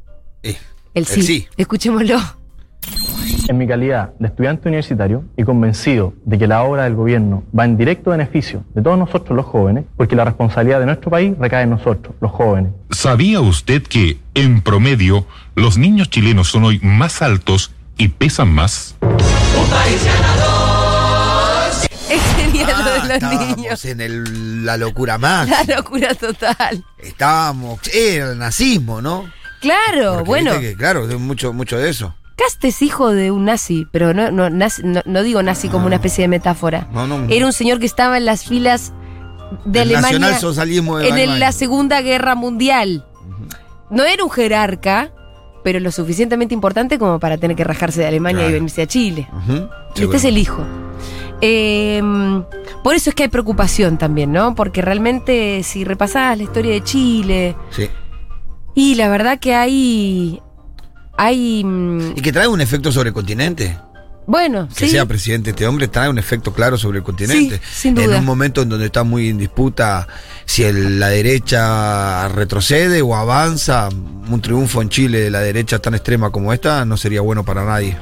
Eh, 0.42 0.56
El 0.94 1.06
sí. 1.06 1.22
sí. 1.22 1.48
Escuchémoslo. 1.56 2.18
En 3.48 3.58
mi 3.58 3.66
calidad 3.66 4.12
de 4.18 4.28
estudiante 4.28 4.68
universitario 4.68 5.24
y 5.36 5.44
convencido 5.44 6.14
de 6.24 6.38
que 6.38 6.46
la 6.46 6.62
obra 6.62 6.84
del 6.84 6.94
gobierno 6.94 7.44
va 7.56 7.64
en 7.64 7.76
directo 7.76 8.10
beneficio 8.10 8.64
de 8.74 8.82
todos 8.82 8.98
nosotros 8.98 9.36
los 9.36 9.46
jóvenes, 9.46 9.84
porque 9.96 10.16
la 10.16 10.24
responsabilidad 10.24 10.80
de 10.80 10.86
nuestro 10.86 11.10
país 11.10 11.32
recae 11.38 11.62
en 11.64 11.70
nosotros, 11.70 12.14
los 12.20 12.30
jóvenes. 12.30 12.72
¿Sabía 12.90 13.40
usted 13.40 13.82
que, 13.82 14.18
en 14.34 14.62
promedio, 14.62 15.26
los 15.54 15.78
niños 15.78 16.10
chilenos 16.10 16.48
son 16.48 16.64
hoy 16.64 16.80
más 16.82 17.22
altos 17.22 17.72
y 17.96 18.08
pesan 18.08 18.48
más? 18.48 18.96
Es 19.88 20.06
estábamos 23.16 23.56
niños. 23.56 23.84
en 23.84 24.00
el- 24.00 24.64
la 24.66 24.76
locura 24.76 25.18
más. 25.18 25.48
La 25.48 25.76
locura 25.76 26.14
total. 26.14 26.84
Estábamos. 26.98 27.80
Era 27.94 28.32
el 28.32 28.38
nazismo, 28.38 29.00
¿no? 29.02 29.24
Claro, 29.60 30.14
Porque 30.16 30.24
bueno. 30.24 30.60
que, 30.60 30.74
claro, 30.76 31.06
mucho, 31.18 31.52
mucho 31.52 31.78
de 31.78 31.88
eso. 31.90 32.14
Cast 32.36 32.62
es 32.64 32.82
hijo 32.82 33.10
de 33.12 33.30
un 33.30 33.46
nazi, 33.46 33.86
pero 33.90 34.12
no, 34.12 34.30
no, 34.30 34.50
nazi- 34.50 34.82
no, 34.84 35.00
no 35.06 35.22
digo 35.22 35.42
nazi 35.42 35.68
como 35.70 35.86
una 35.86 35.96
especie 35.96 36.22
de 36.22 36.28
metáfora. 36.28 36.86
No, 36.92 37.06
no. 37.06 37.26
Era 37.30 37.46
un 37.46 37.52
señor 37.54 37.78
que 37.80 37.86
estaba 37.86 38.18
en 38.18 38.26
las 38.26 38.44
filas 38.44 38.92
de 39.64 39.80
El 39.82 39.88
Alemania 39.88 40.18
nacionalsocialismo 40.18 40.98
de 40.98 41.08
en 41.08 41.18
el- 41.18 41.40
la 41.40 41.52
Segunda 41.52 42.02
Guerra 42.02 42.34
Mundial. 42.34 43.06
No 43.90 44.04
era 44.04 44.22
un 44.22 44.30
jerarca, 44.30 45.10
pero 45.64 45.80
lo 45.80 45.90
suficientemente 45.90 46.52
importante 46.52 46.98
como 46.98 47.18
para 47.18 47.38
tener 47.38 47.56
que 47.56 47.64
rajarse 47.64 48.00
de 48.00 48.06
Alemania 48.08 48.40
Claro. 48.40 48.50
y 48.50 48.54
venirse 48.54 48.82
a 48.82 48.86
Chile. 48.86 49.26
Y 49.94 50.02
este 50.02 50.16
es 50.18 50.24
el 50.24 50.36
hijo. 50.36 50.62
Eh, 51.40 52.02
por 52.82 52.94
eso 52.94 53.10
es 53.10 53.16
que 53.16 53.24
hay 53.24 53.28
preocupación 53.28 53.98
también, 53.98 54.32
¿no? 54.32 54.54
Porque 54.54 54.82
realmente 54.82 55.62
si 55.62 55.84
repasás 55.84 56.36
la 56.36 56.42
historia 56.44 56.72
de 56.72 56.82
Chile, 56.84 57.56
Sí. 57.70 57.88
y 58.74 58.94
la 58.94 59.08
verdad 59.08 59.38
que 59.38 59.54
hay... 59.54 60.40
Hay... 61.18 61.62
mm, 61.64 62.12
Y 62.16 62.20
que 62.20 62.32
trae 62.32 62.46
un 62.48 62.60
efecto 62.60 62.92
sobre 62.92 63.08
el 63.08 63.14
continente. 63.14 63.78
Bueno, 64.28 64.66
Que 64.76 64.86
sí. 64.86 64.88
sea 64.90 65.06
presidente 65.06 65.50
este 65.50 65.66
hombre 65.68 65.86
trae 65.86 66.08
un 66.08 66.18
efecto 66.18 66.52
claro 66.52 66.76
sobre 66.76 66.98
el 66.98 67.04
continente. 67.04 67.58
Sí, 67.62 67.82
sin 67.82 67.94
duda. 67.94 68.06
En 68.06 68.14
un 68.20 68.24
momento 68.24 68.60
en 68.62 68.68
donde 68.68 68.86
está 68.86 69.04
muy 69.04 69.28
en 69.28 69.38
disputa 69.38 70.08
si 70.46 70.64
el- 70.64 70.98
la 70.98 71.08
derecha 71.10 72.26
retrocede 72.28 73.02
o 73.02 73.14
avanza, 73.14 73.88
un 74.28 74.40
triunfo 74.40 74.82
en 74.82 74.88
Chile 74.88 75.20
de 75.20 75.30
la 75.30 75.40
derecha 75.40 75.78
tan 75.78 75.94
extrema 75.94 76.30
como 76.30 76.52
esta 76.52 76.84
no 76.84 76.96
sería 76.96 77.20
bueno 77.20 77.44
para 77.44 77.64
nadie. 77.64 77.96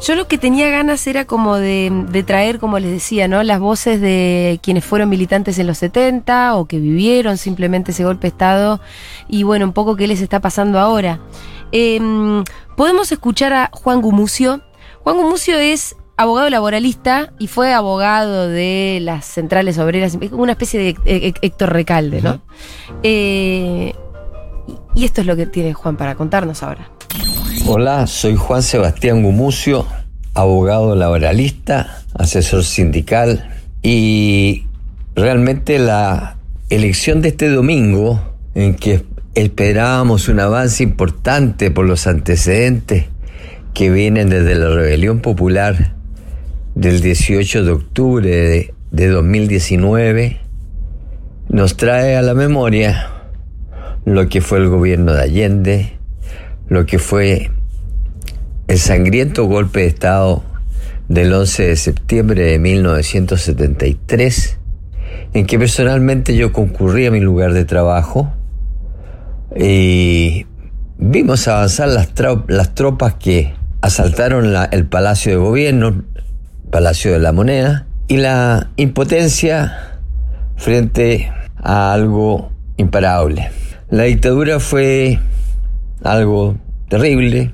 Yo 0.00 0.14
lo 0.14 0.26
que 0.28 0.38
tenía 0.38 0.70
ganas 0.70 1.06
era 1.06 1.26
como 1.26 1.56
de, 1.56 1.90
de 2.10 2.22
traer, 2.22 2.58
como 2.58 2.78
les 2.78 2.90
decía, 2.90 3.28
¿no? 3.28 3.42
Las 3.42 3.60
voces 3.60 4.00
de 4.00 4.58
quienes 4.62 4.84
fueron 4.84 5.08
militantes 5.08 5.58
en 5.58 5.66
los 5.66 5.78
70 5.78 6.56
o 6.56 6.66
que 6.66 6.78
vivieron 6.78 7.36
simplemente 7.36 7.92
ese 7.92 8.04
golpe 8.04 8.22
de 8.22 8.28
Estado 8.28 8.80
y 9.28 9.42
bueno, 9.42 9.66
un 9.66 9.72
poco 9.72 9.96
qué 9.96 10.06
les 10.06 10.20
está 10.20 10.40
pasando 10.40 10.78
ahora. 10.78 11.20
Eh, 11.72 12.00
Podemos 12.80 13.12
escuchar 13.12 13.52
a 13.52 13.68
Juan 13.74 14.00
Gumucio. 14.00 14.62
Juan 15.02 15.18
Gumucio 15.18 15.58
es 15.58 15.96
abogado 16.16 16.48
laboralista 16.48 17.30
y 17.38 17.46
fue 17.46 17.74
abogado 17.74 18.48
de 18.48 19.00
las 19.02 19.26
centrales 19.26 19.78
obreras, 19.78 20.16
una 20.32 20.52
especie 20.52 20.80
de 20.80 21.34
Héctor 21.42 21.74
Recalde, 21.74 22.22
¿no? 22.22 22.40
Eh, 23.02 23.94
y 24.94 25.04
esto 25.04 25.20
es 25.20 25.26
lo 25.26 25.36
que 25.36 25.44
tiene 25.44 25.74
Juan 25.74 25.98
para 25.98 26.14
contarnos 26.14 26.62
ahora. 26.62 26.90
Hola, 27.72 28.08
soy 28.08 28.34
Juan 28.34 28.64
Sebastián 28.64 29.22
Gumucio, 29.22 29.86
abogado 30.34 30.96
laboralista, 30.96 32.02
asesor 32.14 32.64
sindical 32.64 33.48
y 33.80 34.64
realmente 35.14 35.78
la 35.78 36.36
elección 36.68 37.22
de 37.22 37.28
este 37.28 37.48
domingo 37.48 38.34
en 38.56 38.74
que 38.74 39.04
esperábamos 39.36 40.28
un 40.28 40.40
avance 40.40 40.82
importante 40.82 41.70
por 41.70 41.86
los 41.86 42.08
antecedentes 42.08 43.04
que 43.72 43.88
vienen 43.88 44.30
desde 44.30 44.56
la 44.56 44.70
rebelión 44.70 45.20
popular 45.20 45.94
del 46.74 47.00
18 47.00 47.62
de 47.62 47.70
octubre 47.70 48.28
de, 48.28 48.74
de 48.90 49.08
2019 49.10 50.40
nos 51.48 51.76
trae 51.76 52.16
a 52.16 52.22
la 52.22 52.34
memoria 52.34 53.10
lo 54.04 54.28
que 54.28 54.40
fue 54.40 54.58
el 54.58 54.66
gobierno 54.66 55.12
de 55.12 55.22
Allende, 55.22 55.92
lo 56.66 56.84
que 56.84 56.98
fue 56.98 57.52
el 58.70 58.78
sangriento 58.78 59.46
golpe 59.46 59.80
de 59.80 59.86
Estado 59.88 60.44
del 61.08 61.34
11 61.34 61.66
de 61.66 61.76
septiembre 61.76 62.44
de 62.44 62.60
1973, 62.60 64.58
en 65.34 65.44
que 65.44 65.58
personalmente 65.58 66.36
yo 66.36 66.52
concurrí 66.52 67.04
a 67.06 67.10
mi 67.10 67.18
lugar 67.18 67.52
de 67.52 67.64
trabajo 67.64 68.32
y 69.56 70.46
vimos 70.98 71.48
avanzar 71.48 71.88
las, 71.88 72.10
las 72.46 72.72
tropas 72.76 73.14
que 73.14 73.54
asaltaron 73.80 74.54
el 74.70 74.86
Palacio 74.86 75.32
de 75.32 75.38
Gobierno, 75.38 76.04
Palacio 76.70 77.10
de 77.10 77.18
la 77.18 77.32
Moneda, 77.32 77.88
y 78.06 78.18
la 78.18 78.70
impotencia 78.76 79.98
frente 80.54 81.32
a 81.56 81.92
algo 81.92 82.52
imparable. 82.76 83.50
La 83.88 84.04
dictadura 84.04 84.60
fue 84.60 85.18
algo 86.04 86.56
terrible. 86.88 87.52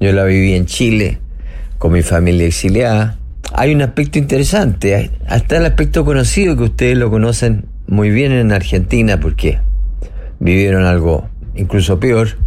Yo 0.00 0.12
la 0.12 0.24
viví 0.24 0.54
en 0.54 0.64
Chile 0.64 1.18
con 1.76 1.92
mi 1.92 2.00
familia 2.00 2.46
exiliada. 2.46 3.18
Hay 3.52 3.74
un 3.74 3.82
aspecto 3.82 4.18
interesante, 4.18 5.10
hasta 5.26 5.58
el 5.58 5.66
aspecto 5.66 6.06
conocido 6.06 6.56
que 6.56 6.62
ustedes 6.62 6.96
lo 6.96 7.10
conocen 7.10 7.66
muy 7.86 8.08
bien 8.08 8.32
en 8.32 8.50
Argentina 8.50 9.20
porque 9.20 9.58
vivieron 10.38 10.84
algo 10.84 11.28
incluso 11.54 12.00
peor. 12.00 12.38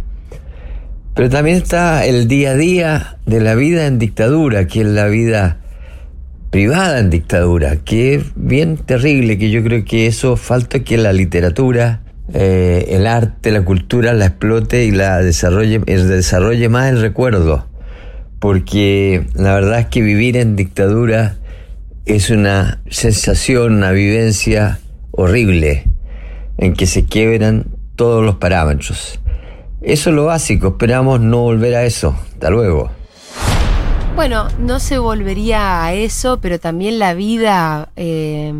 Pero 1.14 1.30
también 1.30 1.56
está 1.56 2.04
el 2.04 2.26
día 2.26 2.50
a 2.50 2.56
día 2.56 3.18
de 3.24 3.40
la 3.40 3.54
vida 3.54 3.86
en 3.86 4.00
dictadura, 4.00 4.66
que 4.66 4.80
es 4.80 4.86
la 4.88 5.06
vida 5.06 5.60
privada 6.50 6.98
en 6.98 7.08
dictadura, 7.08 7.76
que 7.76 8.14
es 8.14 8.32
bien 8.34 8.78
terrible, 8.78 9.38
que 9.38 9.50
yo 9.50 9.62
creo 9.62 9.84
que 9.84 10.08
eso 10.08 10.36
falta 10.36 10.80
que 10.80 10.98
la 10.98 11.12
literatura, 11.12 12.00
eh, 12.32 12.86
el 12.88 13.06
arte, 13.06 13.50
la 13.50 13.64
cultura 13.64 14.12
la 14.14 14.26
explote 14.26 14.84
y 14.84 14.90
la 14.90 15.18
desarrolle, 15.18 15.80
desarrolle 15.80 16.68
más 16.68 16.90
el 16.90 17.00
recuerdo. 17.00 17.66
Porque 18.38 19.26
la 19.34 19.54
verdad 19.54 19.80
es 19.80 19.86
que 19.86 20.02
vivir 20.02 20.36
en 20.36 20.56
dictadura 20.56 21.36
es 22.04 22.30
una 22.30 22.82
sensación, 22.90 23.74
una 23.74 23.92
vivencia 23.92 24.78
horrible, 25.10 25.84
en 26.58 26.74
que 26.74 26.86
se 26.86 27.04
quiebran 27.04 27.66
todos 27.96 28.24
los 28.24 28.36
parámetros. 28.36 29.20
Eso 29.80 30.10
es 30.10 30.16
lo 30.16 30.26
básico, 30.26 30.68
esperamos 30.68 31.20
no 31.20 31.40
volver 31.42 31.74
a 31.74 31.84
eso. 31.84 32.16
Hasta 32.32 32.50
luego. 32.50 32.90
Bueno, 34.14 34.46
no 34.60 34.78
se 34.78 34.98
volvería 34.98 35.84
a 35.84 35.92
eso, 35.92 36.38
pero 36.40 36.60
también 36.60 36.98
la 36.98 37.14
vida, 37.14 37.90
eh, 37.96 38.54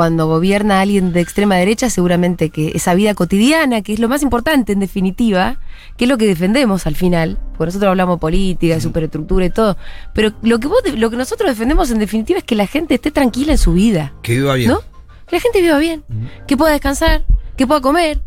cuando 0.00 0.26
gobierna 0.26 0.80
alguien 0.80 1.12
de 1.12 1.20
extrema 1.20 1.56
derecha, 1.56 1.90
seguramente 1.90 2.48
que 2.48 2.72
esa 2.74 2.94
vida 2.94 3.12
cotidiana, 3.12 3.82
que 3.82 3.92
es 3.92 3.98
lo 3.98 4.08
más 4.08 4.22
importante 4.22 4.72
en 4.72 4.80
definitiva, 4.80 5.58
que 5.98 6.06
es 6.06 6.08
lo 6.08 6.16
que 6.16 6.26
defendemos 6.26 6.86
al 6.86 6.96
final, 6.96 7.36
porque 7.58 7.66
nosotros 7.66 7.90
hablamos 7.90 8.18
política, 8.18 8.76
de 8.76 8.80
superestructura 8.80 9.44
y 9.44 9.50
todo, 9.50 9.76
pero 10.14 10.32
lo 10.40 10.58
que, 10.58 10.68
vos, 10.68 10.80
lo 10.96 11.10
que 11.10 11.18
nosotros 11.18 11.50
defendemos 11.50 11.90
en 11.90 11.98
definitiva 11.98 12.38
es 12.38 12.44
que 12.46 12.54
la 12.54 12.66
gente 12.66 12.94
esté 12.94 13.10
tranquila 13.10 13.52
en 13.52 13.58
su 13.58 13.74
vida, 13.74 14.14
Que 14.22 14.36
viva 14.36 14.54
bien. 14.54 14.70
¿no? 14.70 14.80
Que 15.26 15.36
la 15.36 15.40
gente 15.40 15.60
viva 15.60 15.76
bien, 15.76 16.02
que 16.46 16.56
pueda 16.56 16.72
descansar, 16.72 17.26
que 17.58 17.66
pueda 17.66 17.82
comer, 17.82 18.22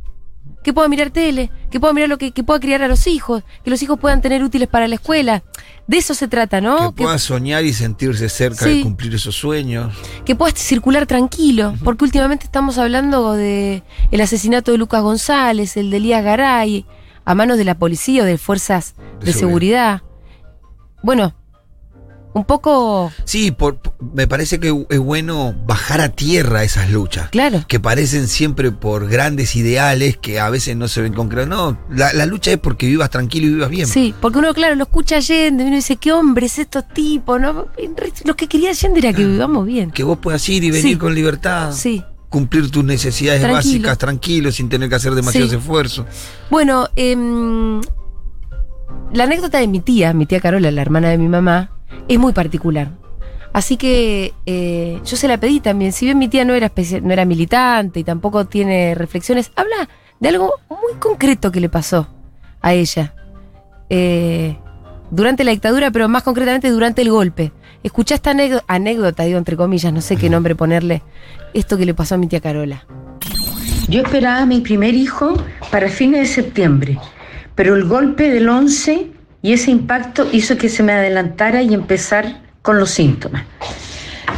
que 0.64 0.74
pueda 0.74 0.88
mirar 0.88 1.10
tele, 1.12 1.52
que 1.70 1.80
pueda 1.80 1.94
mirar 1.94 2.10
lo 2.10 2.18
que, 2.18 2.32
que 2.32 2.44
pueda 2.44 2.60
criar 2.60 2.82
a 2.82 2.88
los 2.88 3.06
hijos, 3.08 3.44
que 3.64 3.70
los 3.70 3.82
hijos 3.84 4.00
puedan 4.00 4.22
tener 4.22 4.44
útiles 4.44 4.68
para 4.68 4.88
la 4.88 4.96
escuela. 4.96 5.44
De 5.86 5.98
eso 5.98 6.14
se 6.14 6.28
trata, 6.30 6.62
¿no? 6.62 6.96
que 6.96 7.04
pueda 7.04 7.18
soñar 7.20 7.66
y 7.66 7.74
sentirse 7.74 8.30
cerca 8.30 8.64
Sí. 8.66 8.78
de 8.78 8.84
cumplir 8.84 9.14
esos 9.14 9.36
sueños. 9.36 9.94
que 10.26 10.36
puedas 10.36 10.58
circular 10.58 11.06
tranquilo, 11.06 11.76
porque 11.84 12.06
últimamente 12.06 12.46
estamos 12.46 12.78
hablando 12.78 13.34
de 13.34 13.84
el 14.12 14.22
asesinato 14.22 14.72
de 14.72 14.78
Lucas 14.78 15.02
González, 15.02 15.76
el 15.76 15.92
de 15.92 15.98
Elías 15.98 16.24
Garay, 16.24 16.86
a 17.26 17.36
manos 17.36 17.58
de 17.58 17.66
la 17.66 17.76
policía 17.78 18.24
o 18.24 18.26
de 18.26 18.38
fuerzas 18.38 18.96
de, 19.20 19.28
De 19.28 19.34
seguridad. 19.34 20.02
Bueno, 21.02 21.36
Un 22.36 22.46
poco. 22.46 23.12
Sí, 23.26 23.52
por, 23.52 23.78
me 24.14 24.28
parece 24.28 24.60
que 24.60 24.74
es 24.90 25.00
bueno 25.00 25.54
bajar 25.68 26.02
a 26.02 26.10
tierra 26.10 26.64
esas 26.64 26.90
luchas. 26.90 27.30
Claro. 27.30 27.64
Que 27.68 27.80
parecen 27.80 28.28
siempre 28.28 28.72
por 28.72 29.08
grandes 29.08 29.56
ideales 29.56 30.18
que 30.18 30.40
a 30.40 30.50
veces 30.50 30.76
no 30.76 30.88
se 30.88 31.02
ven 31.02 31.14
concretos. 31.14 31.48
No, 31.50 31.78
la, 31.92 32.12
la 32.14 32.26
lucha 32.26 32.52
es 32.52 32.58
porque 32.58 32.88
vivas 32.88 33.10
tranquilo 33.12 33.46
y 33.48 33.54
vivas 33.54 33.70
bien. 33.70 33.86
Sí, 33.88 34.16
porque 34.20 34.40
uno, 34.40 34.54
claro, 34.54 34.74
lo 34.76 34.84
escucha 34.84 35.18
Allende 35.18 35.64
y 35.64 35.68
uno 35.68 35.76
dice, 35.76 35.98
qué 35.98 36.12
hombres 36.12 36.58
estos 36.58 36.88
tipos, 36.90 37.40
¿no? 37.40 37.68
Lo 38.26 38.36
que 38.36 38.48
quería 38.48 38.72
Allende 38.72 39.00
era 39.00 39.14
que 39.14 39.26
vivamos 39.26 39.66
bien. 39.68 39.92
Que 39.92 40.04
vos 40.04 40.18
puedas 40.18 40.48
ir 40.50 40.64
y 40.64 40.72
venir 40.72 40.94
Sí. 40.94 40.96
con 40.98 41.14
libertad. 41.14 41.72
Sí. 41.72 42.04
Cumplir 42.30 42.72
tus 42.72 42.84
necesidades 42.84 43.42
Tranquilo. 43.42 43.58
básicas 43.74 43.98
tranquilo, 44.00 44.52
sin 44.52 44.68
tener 44.68 44.90
que 44.90 44.96
hacer 44.96 45.14
demasiados 45.14 45.52
Sí. 45.52 45.58
esfuerzos. 45.58 46.08
Bueno, 46.50 46.90
em, 46.96 47.80
la 49.14 49.26
anécdota 49.26 49.60
de 49.60 49.68
mi 49.68 49.80
tía, 49.82 50.14
mi 50.14 50.26
tía 50.26 50.40
Carola, 50.40 50.72
la 50.72 50.82
hermana 50.82 51.10
de 51.10 51.20
mi 51.20 51.28
mamá, 51.28 51.70
es 52.08 52.20
muy 52.20 52.34
particular. 52.34 52.92
Así 53.54 53.78
que 53.78 54.34
eh, 54.48 55.00
yo 55.06 55.16
se 55.16 55.28
la 55.28 55.38
pedí 55.38 55.60
también. 55.60 55.92
Si 55.92 56.06
bien 56.06 56.18
mi 56.18 56.28
tía 56.28 56.44
no 56.44 56.54
era, 56.54 56.72
no 57.02 57.14
era 57.14 57.26
militante 57.26 58.00
y 58.00 58.04
tampoco 58.04 58.46
tiene 58.46 58.96
reflexiones, 58.96 59.52
habla 59.56 59.88
de 60.20 60.30
algo 60.30 60.54
muy 60.70 60.94
concreto 61.00 61.52
que 61.52 61.60
le 61.60 61.70
pasó 61.70 62.08
a 62.62 62.74
ella. 62.74 63.14
Eh, 63.90 64.58
durante 65.12 65.44
la 65.44 65.52
dictadura, 65.52 65.92
pero 65.92 66.10
más 66.10 66.24
concretamente 66.24 66.72
durante 66.72 67.04
el 67.04 67.12
golpe. 67.12 67.52
Escuchá 67.84 68.16
esta 68.16 68.32
anécdota, 68.32 68.66
anécdota, 68.68 69.24
digo 69.24 69.38
entre 69.38 69.56
comillas, 69.56 69.94
no 69.94 70.02
sé 70.02 70.16
qué 70.16 70.30
nombre 70.30 70.56
ponerle, 70.56 71.04
esto 71.54 71.78
que 71.78 71.86
le 71.86 71.94
pasó 71.94 72.16
a 72.16 72.18
mi 72.18 72.28
tía 72.28 72.40
Carola. 72.40 72.86
Yo 73.90 74.02
esperaba 74.02 74.40
a 74.40 74.46
mi 74.46 74.62
primer 74.62 74.96
hijo 74.96 75.36
para 75.70 75.90
fines 75.90 76.22
de 76.22 76.26
septiembre, 76.44 76.98
pero 77.54 77.76
el 77.76 77.86
golpe 77.86 78.30
del 78.30 78.50
11 78.50 79.12
y 79.44 79.52
ese 79.52 79.70
impacto 79.72 80.28
hizo 80.32 80.58
que 80.58 80.70
se 80.70 80.82
me 80.82 80.94
adelantara 80.94 81.62
y 81.62 81.74
empezar 81.74 82.42
con 82.62 82.80
los 82.80 82.92
síntomas. 82.92 83.44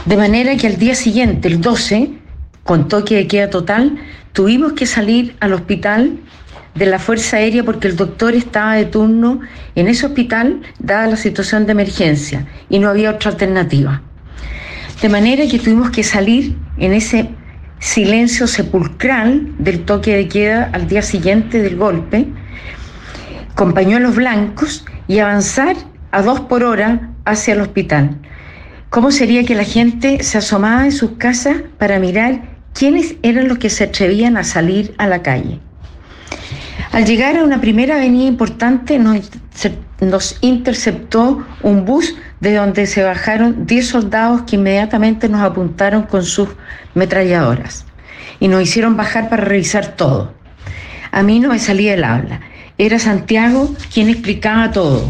De 0.05 0.17
manera 0.17 0.57
que 0.57 0.65
al 0.65 0.77
día 0.77 0.95
siguiente, 0.95 1.47
el 1.47 1.61
12, 1.61 2.09
con 2.63 2.87
toque 2.87 3.15
de 3.15 3.27
queda 3.27 3.51
total, 3.51 3.97
tuvimos 4.33 4.73
que 4.73 4.87
salir 4.87 5.35
al 5.39 5.53
hospital 5.53 6.17
de 6.73 6.87
la 6.87 6.97
Fuerza 6.97 7.37
Aérea 7.37 7.63
porque 7.63 7.87
el 7.87 7.95
doctor 7.95 8.33
estaba 8.33 8.73
de 8.73 8.85
turno 8.85 9.41
en 9.75 9.87
ese 9.87 10.07
hospital 10.07 10.61
dada 10.79 11.07
la 11.07 11.17
situación 11.17 11.67
de 11.67 11.73
emergencia 11.73 12.47
y 12.67 12.79
no 12.79 12.89
había 12.89 13.11
otra 13.11 13.31
alternativa. 13.31 14.01
De 15.03 15.09
manera 15.09 15.47
que 15.47 15.59
tuvimos 15.59 15.91
que 15.91 16.03
salir 16.03 16.57
en 16.77 16.93
ese 16.93 17.29
silencio 17.77 18.47
sepulcral 18.47 19.53
del 19.59 19.85
toque 19.85 20.15
de 20.15 20.27
queda 20.27 20.71
al 20.73 20.87
día 20.87 21.03
siguiente 21.03 21.61
del 21.61 21.75
golpe, 21.75 22.25
con 23.53 23.73
pañuelos 23.73 24.15
blancos 24.15 24.83
y 25.07 25.19
avanzar 25.19 25.75
a 26.11 26.21
dos 26.21 26.41
por 26.41 26.63
hora 26.63 27.09
hacia 27.25 27.53
el 27.53 27.61
hospital. 27.61 28.17
¿Cómo 28.89 29.11
sería 29.11 29.43
que 29.43 29.55
la 29.55 29.63
gente 29.63 30.23
se 30.23 30.37
asomaba 30.37 30.83
de 30.83 30.91
sus 30.91 31.11
casas 31.17 31.57
para 31.77 31.99
mirar 31.99 32.43
quiénes 32.73 33.15
eran 33.23 33.47
los 33.47 33.57
que 33.57 33.69
se 33.69 33.83
atrevían 33.83 34.37
a 34.37 34.43
salir 34.43 34.93
a 34.97 35.07
la 35.07 35.21
calle? 35.21 35.59
Al 36.91 37.05
llegar 37.05 37.37
a 37.37 37.43
una 37.43 37.59
primera 37.59 37.95
avenida 37.95 38.25
importante 38.25 38.97
nos, 38.97 39.31
nos 39.99 40.37
interceptó 40.41 41.45
un 41.61 41.83
bus 41.83 42.15
de 42.39 42.53
donde 42.53 42.85
se 42.85 43.03
bajaron 43.03 43.65
10 43.65 43.87
soldados 43.87 44.43
que 44.43 44.55
inmediatamente 44.55 45.27
nos 45.27 45.41
apuntaron 45.41 46.03
con 46.03 46.23
sus 46.23 46.49
metralladoras 46.93 47.85
y 48.39 48.47
nos 48.47 48.61
hicieron 48.61 48.95
bajar 48.95 49.29
para 49.29 49.43
revisar 49.43 49.95
todo. 49.95 50.33
A 51.11 51.23
mí 51.23 51.39
no 51.39 51.49
me 51.49 51.59
salía 51.59 51.93
el 51.93 52.03
habla. 52.03 52.41
Era 52.77 52.99
Santiago 52.99 53.73
quien 53.93 54.09
explicaba 54.09 54.71
todo. 54.71 55.07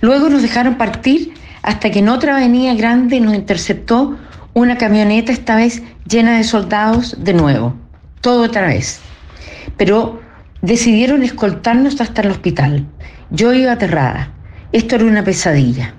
Luego 0.00 0.30
nos 0.30 0.40
dejaron 0.40 0.76
partir 0.76 1.34
hasta 1.62 1.90
que 1.90 1.98
en 1.98 2.08
otra 2.08 2.36
avenida 2.36 2.74
grande 2.74 3.20
nos 3.20 3.34
interceptó 3.34 4.16
una 4.54 4.78
camioneta, 4.78 5.32
esta 5.32 5.56
vez 5.56 5.82
llena 6.08 6.38
de 6.38 6.44
soldados 6.44 7.16
de 7.18 7.34
nuevo. 7.34 7.74
Todo 8.22 8.44
otra 8.44 8.68
vez. 8.68 9.00
Pero 9.76 10.20
decidieron 10.62 11.22
escoltarnos 11.22 12.00
hasta 12.00 12.22
el 12.22 12.30
hospital. 12.30 12.86
Yo 13.30 13.52
iba 13.52 13.72
aterrada. 13.72 14.32
Esto 14.72 14.96
era 14.96 15.04
una 15.04 15.24
pesadilla. 15.24 15.94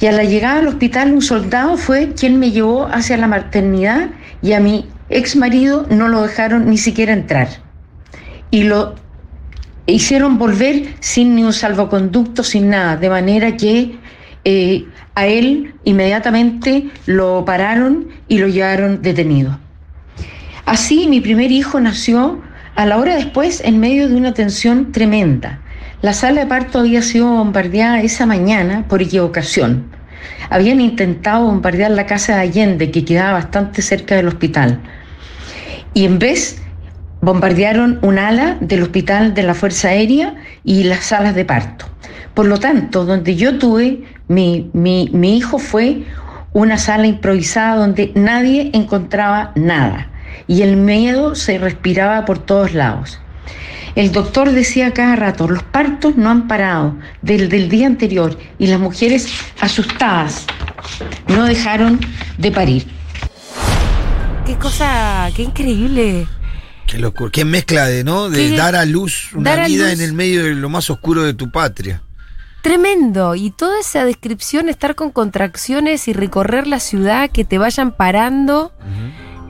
Y 0.00 0.06
a 0.06 0.12
la 0.12 0.24
llegada 0.24 0.60
al 0.60 0.68
hospital 0.68 1.12
un 1.12 1.22
soldado 1.22 1.76
fue 1.76 2.14
quien 2.14 2.38
me 2.38 2.52
llevó 2.52 2.86
hacia 2.86 3.16
la 3.16 3.26
maternidad 3.26 4.10
y 4.40 4.52
a 4.52 4.60
mi 4.60 4.88
ex 5.10 5.36
marido 5.36 5.86
no 5.90 6.08
lo 6.08 6.22
dejaron 6.22 6.68
ni 6.70 6.78
siquiera 6.78 7.12
entrar. 7.12 7.48
Y 8.50 8.64
lo 8.64 8.94
hicieron 9.86 10.38
volver 10.38 10.94
sin 11.00 11.34
ni 11.34 11.44
un 11.44 11.52
salvoconducto, 11.52 12.42
sin 12.42 12.70
nada, 12.70 12.96
de 12.96 13.08
manera 13.08 13.56
que 13.56 13.96
eh, 14.44 14.86
a 15.14 15.26
él 15.26 15.74
inmediatamente 15.84 16.88
lo 17.06 17.44
pararon 17.44 18.08
y 18.28 18.38
lo 18.38 18.48
llevaron 18.48 19.02
detenido. 19.02 19.58
Así 20.64 21.06
mi 21.08 21.20
primer 21.20 21.52
hijo 21.52 21.78
nació 21.80 22.40
a 22.74 22.86
la 22.86 22.98
hora 22.98 23.16
después 23.16 23.62
en 23.64 23.78
medio 23.78 24.08
de 24.08 24.16
una 24.16 24.34
tensión 24.34 24.92
tremenda. 24.92 25.60
La 26.02 26.12
sala 26.12 26.42
de 26.42 26.46
parto 26.46 26.80
había 26.80 27.02
sido 27.02 27.28
bombardeada 27.28 28.00
esa 28.00 28.26
mañana 28.26 28.84
por 28.88 29.00
equivocación. 29.00 29.84
Habían 30.50 30.80
intentado 30.80 31.46
bombardear 31.46 31.90
la 31.90 32.06
casa 32.06 32.36
de 32.36 32.42
Allende, 32.42 32.90
que 32.90 33.04
quedaba 33.04 33.32
bastante 33.32 33.82
cerca 33.82 34.16
del 34.16 34.28
hospital. 34.28 34.80
Y 35.94 36.04
en 36.04 36.18
vez 36.18 36.60
bombardearon 37.24 37.98
un 38.02 38.18
ala 38.18 38.58
del 38.60 38.82
hospital 38.82 39.34
de 39.34 39.42
la 39.42 39.54
Fuerza 39.54 39.88
Aérea 39.88 40.34
y 40.62 40.84
las 40.84 41.06
salas 41.06 41.34
de 41.34 41.44
parto. 41.44 41.86
Por 42.34 42.46
lo 42.46 42.58
tanto, 42.58 43.04
donde 43.04 43.36
yo 43.36 43.58
tuve 43.58 44.04
mi, 44.28 44.70
mi, 44.72 45.36
hijo 45.36 45.58
fue 45.58 46.04
una 46.52 46.78
sala 46.78 47.06
improvisada 47.06 47.76
donde 47.76 48.12
nadie 48.14 48.70
encontraba 48.74 49.52
nada 49.54 50.10
y 50.46 50.62
el 50.62 50.76
miedo 50.76 51.34
se 51.34 51.58
respiraba 51.58 52.24
por 52.24 52.38
todos 52.38 52.74
lados. 52.74 53.20
El 53.94 54.10
doctor 54.10 54.50
decía 54.50 54.92
cada 54.92 55.14
rato, 55.14 55.46
los 55.48 55.62
partos 55.62 56.16
no 56.16 56.28
han 56.28 56.48
parado 56.48 56.96
del, 57.22 57.48
del 57.48 57.68
día 57.68 57.86
anterior 57.86 58.36
y 58.58 58.66
las 58.66 58.80
mujeres 58.80 59.28
asustadas 59.60 60.46
no 61.28 61.44
dejaron 61.44 62.00
de 62.36 62.50
parir. 62.50 62.86
Qué 64.44 64.56
cosa, 64.56 65.30
qué 65.34 65.44
increíble. 65.44 66.26
Qué 66.86 66.98
locura. 66.98 67.30
Qué 67.32 67.44
mezcla 67.44 67.86
de, 67.86 68.04
¿no? 68.04 68.30
De 68.30 68.50
Qué- 68.50 68.56
dar 68.56 68.76
a 68.76 68.84
luz 68.84 69.30
una 69.34 69.54
a 69.64 69.66
vida 69.66 69.84
luz. 69.84 69.92
en 69.94 70.00
el 70.00 70.12
medio 70.12 70.44
de 70.44 70.54
lo 70.54 70.68
más 70.68 70.90
oscuro 70.90 71.22
de 71.22 71.34
tu 71.34 71.50
patria. 71.50 72.02
Tremendo. 72.62 73.34
Y 73.34 73.50
toda 73.50 73.78
esa 73.80 74.04
descripción, 74.04 74.68
estar 74.68 74.94
con 74.94 75.10
contracciones 75.10 76.08
y 76.08 76.12
recorrer 76.14 76.66
la 76.66 76.80
ciudad, 76.80 77.30
que 77.30 77.44
te 77.44 77.58
vayan 77.58 77.92
parando, 77.92 78.72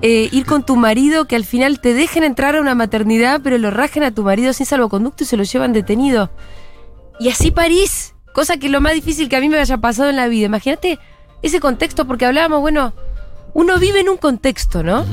eh, 0.03 0.29
ir 0.33 0.45
con 0.47 0.67
tu 0.67 0.75
marido, 0.77 1.27
que 1.27 1.37
al 1.37 1.45
final 1.45 1.81
te 1.81 1.95
dejen 1.95 2.25
entrar 2.25 2.57
a 2.57 2.61
una 2.61 2.75
maternidad, 2.75 3.41
pero 3.43 3.57
lo 3.59 3.71
rajen 3.71 4.03
a 4.03 4.11
tu 4.11 4.23
marido 4.25 4.53
sin 4.53 4.67
salvoconducto 4.67 5.23
y 5.23 5.27
se 5.27 5.37
lo 5.37 5.45
llevan 5.45 5.73
detenido. 5.73 6.31
Y 7.21 7.29
así 7.31 7.53
París, 7.53 8.15
cosa 8.33 8.57
que 8.57 8.67
es 8.67 8.73
lo 8.73 8.81
más 8.81 8.95
difícil 8.95 9.29
que 9.29 9.37
a 9.37 9.41
mí 9.41 9.49
me 9.49 9.59
haya 9.61 9.79
pasado 9.79 10.11
en 10.11 10.17
la 10.17 10.27
vida. 10.27 10.47
Imagínate 10.47 10.99
ese 11.43 11.61
contexto, 11.61 12.07
porque 12.07 12.27
hablábamos, 12.27 12.61
bueno, 12.63 12.95
uno 13.55 13.79
vive 13.79 14.01
en 14.01 14.09
un 14.09 14.17
contexto, 14.17 14.83
¿no? 14.83 15.05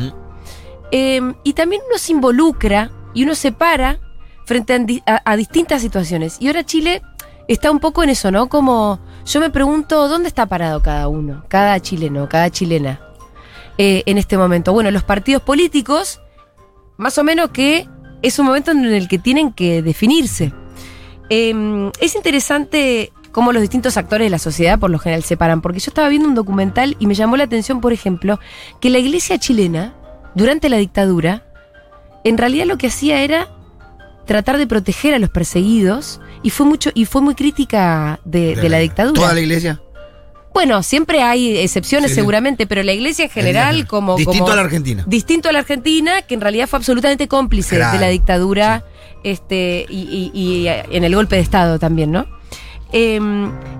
Eh, 0.92 1.22
y 1.44 1.54
también 1.54 1.82
uno 1.88 1.98
se 1.98 2.12
involucra 2.12 2.92
y 3.14 3.24
uno 3.24 3.36
se 3.36 3.52
para 3.52 4.00
frente 4.46 4.74
a, 4.74 4.80
di- 4.80 5.04
a- 5.06 5.22
a 5.24 5.36
distintas 5.36 5.82
situaciones. 5.82 6.38
Y 6.40 6.48
ahora 6.48 6.66
Chile 6.66 7.02
está 7.48 7.72
un 7.72 7.80
poco 7.80 8.04
en 8.04 8.10
eso, 8.10 8.32
¿no? 8.32 8.50
Como 8.50 9.00
yo 9.26 9.40
me 9.40 9.50
pregunto, 9.50 10.08
¿dónde 10.08 10.28
está 10.28 10.46
parado 10.48 10.82
cada 10.82 11.08
uno? 11.08 11.44
Cada 11.48 11.80
chileno, 11.80 12.28
cada 12.30 12.50
chilena. 12.50 13.00
eh, 13.78 14.04
en 14.06 14.18
este 14.18 14.38
momento. 14.38 14.74
Bueno, 14.74 14.92
los 14.92 15.04
partidos 15.04 15.42
políticos, 15.42 16.20
más 16.98 17.18
o 17.18 17.24
menos 17.24 17.50
que 17.52 17.88
es 18.22 18.38
un 18.38 18.46
momento 18.46 18.72
en 18.72 18.86
el 18.86 19.08
que 19.08 19.18
tienen 19.18 19.54
que 19.54 19.82
definirse. 19.82 20.54
Eh, 21.30 21.90
es 22.00 22.16
interesante 22.16 23.12
cómo 23.32 23.54
los 23.54 23.62
distintos 23.62 23.96
actores 23.98 24.26
de 24.26 24.30
la 24.30 24.40
sociedad 24.40 24.78
por 24.78 24.90
lo 24.90 25.00
general 25.00 25.24
se 25.24 25.38
paran, 25.38 25.62
porque 25.62 25.80
yo 25.80 25.90
estaba 25.90 26.10
viendo 26.10 26.28
un 26.28 26.36
documental 26.36 26.96
y 27.00 27.08
me 27.08 27.16
llamó 27.16 27.38
la 27.38 27.46
atención, 27.46 27.80
por 27.82 27.94
ejemplo, 27.94 28.40
que 28.82 28.90
la 28.90 29.00
iglesia 29.00 29.40
chilena, 29.40 29.94
durante 30.36 30.70
la 30.70 30.78
dictadura, 30.78 31.44
en 32.24 32.38
realidad 32.38 32.66
lo 32.66 32.78
que 32.78 32.88
hacía 32.88 33.22
era 33.22 33.48
tratar 34.26 34.58
de 34.58 34.68
proteger 34.68 35.14
a 35.14 35.20
los 35.20 35.30
perseguidos 35.30 36.22
y 36.44 36.50
fue 36.52 36.66
mucho 36.66 36.92
y 36.94 37.06
fue 37.06 37.22
muy 37.22 37.36
crítica 37.36 38.20
de, 38.26 38.56
de 38.56 38.70
la 38.70 38.78
dictadura. 38.80 39.20
¿Toda 39.20 39.34
la 39.34 39.42
iglesia? 39.42 39.82
Bueno, 40.54 40.84
siempre 40.84 41.22
hay 41.24 41.58
excepciones 41.60 42.12
Sí. 42.12 42.16
seguramente, 42.16 42.68
pero 42.68 42.84
la 42.84 42.92
iglesia 42.92 43.24
en 43.26 43.32
general 43.32 43.88
como... 43.88 44.18
Distinto 44.18 44.40
como- 44.44 44.52
a 44.52 44.56
la 44.58 44.62
Argentina. 44.64 45.04
Distinto 45.08 45.48
a 45.48 45.54
la 45.54 45.60
Argentina, 45.60 46.22
que 46.24 46.34
en 46.34 46.42
realidad 46.42 46.68
fue 46.68 46.78
absolutamente 46.78 47.28
cómplice 47.30 47.78
Claro, 47.78 47.94
de 47.94 48.00
la 48.00 48.10
dictadura 48.10 48.84
este, 49.24 49.86
y, 49.90 50.32
y- 50.34 50.40
y, 50.40 50.68
en 50.68 51.04
el 51.06 51.16
golpe 51.16 51.38
de 51.38 51.42
Estado 51.42 51.80
también, 51.80 52.12
¿no? 52.12 52.26
Eh, 52.94 53.20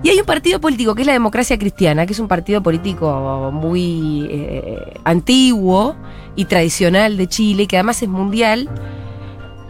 y 0.02 0.08
hay 0.08 0.18
un 0.18 0.24
partido 0.26 0.60
político 0.60 0.94
que 0.94 1.02
es 1.02 1.06
la 1.06 1.12
democracia 1.12 1.58
cristiana, 1.58 2.06
que 2.06 2.12
es 2.14 2.18
un 2.18 2.28
partido 2.28 2.62
político 2.62 3.50
muy 3.52 4.26
eh, 4.30 4.94
antiguo 5.04 5.94
y 6.34 6.46
tradicional 6.46 7.16
de 7.16 7.26
Chile, 7.28 7.66
que 7.66 7.76
además 7.76 8.02
es 8.02 8.08
mundial. 8.08 8.70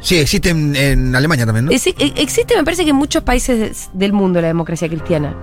Sí, 0.00 0.16
existe 0.18 0.50
en, 0.50 0.74
en 0.76 1.14
Alemania 1.14 1.44
también, 1.46 1.66
¿no? 1.66 1.70
E- 1.72 1.74
existe, 2.16 2.56
me 2.56 2.64
parece 2.64 2.84
que 2.84 2.90
en 2.90 2.96
muchos 2.96 3.22
países 3.22 3.90
del 3.92 4.12
mundo 4.12 4.40
la 4.40 4.48
democracia 4.48 4.88
cristiana. 4.88 5.36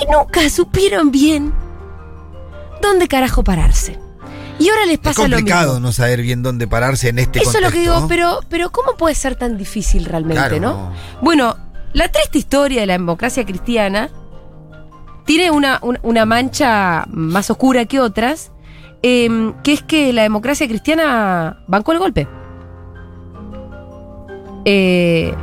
y 0.00 0.12
nunca 0.12 0.48
supieron 0.50 1.10
bien 1.10 1.52
dónde 2.82 3.08
carajo 3.08 3.42
pararse. 3.44 3.98
Y 4.58 4.68
ahora 4.70 4.86
les 4.86 4.94
Es 4.94 5.00
pasa 5.00 5.28
lo 5.28 5.36
complicado 5.36 5.72
mismo. 5.74 5.86
no 5.88 5.92
saber 5.92 6.22
bien 6.22 6.42
dónde 6.42 6.66
pararse 6.66 7.10
en 7.10 7.18
este 7.18 7.40
Eso 7.40 7.58
es 7.58 7.62
lo 7.64 7.70
que 7.70 7.80
digo, 7.80 8.00
¿no? 8.00 8.08
pero, 8.08 8.40
pero 8.48 8.70
¿cómo 8.72 8.96
puede 8.96 9.14
ser 9.14 9.34
tan 9.36 9.56
difícil 9.58 10.04
realmente, 10.06 10.36
Claro, 10.58 10.60
no? 10.60 10.72
no. 10.72 10.92
Bueno, 11.20 11.56
la 11.96 12.08
triste 12.12 12.36
historia 12.38 12.80
de 12.82 12.86
la 12.86 12.92
democracia 12.92 13.44
cristiana 13.46 14.10
tiene 15.24 15.50
una, 15.50 15.78
un- 15.82 15.98
una 16.02 16.24
mancha 16.26 17.04
más 17.10 17.50
oscura 17.50 17.84
que 17.86 18.00
otras, 18.00 18.52
em, 19.02 19.54
que 19.62 19.72
es 19.72 19.82
que 19.82 20.12
la 20.12 20.22
democracia 20.22 20.68
cristiana 20.68 21.64
bancó 21.66 21.92
el 21.92 21.98
golpe. 21.98 22.28
Eh, 24.64 25.34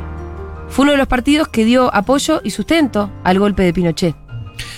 fue 0.68 0.82
uno 0.84 0.92
de 0.92 0.98
los 0.98 1.06
partidos 1.08 1.48
que 1.48 1.64
dio 1.64 1.94
apoyo 1.94 2.40
y 2.44 2.50
sustento 2.50 3.10
al 3.24 3.38
golpe 3.38 3.62
de 3.62 3.72
Pinochet. 3.72 4.14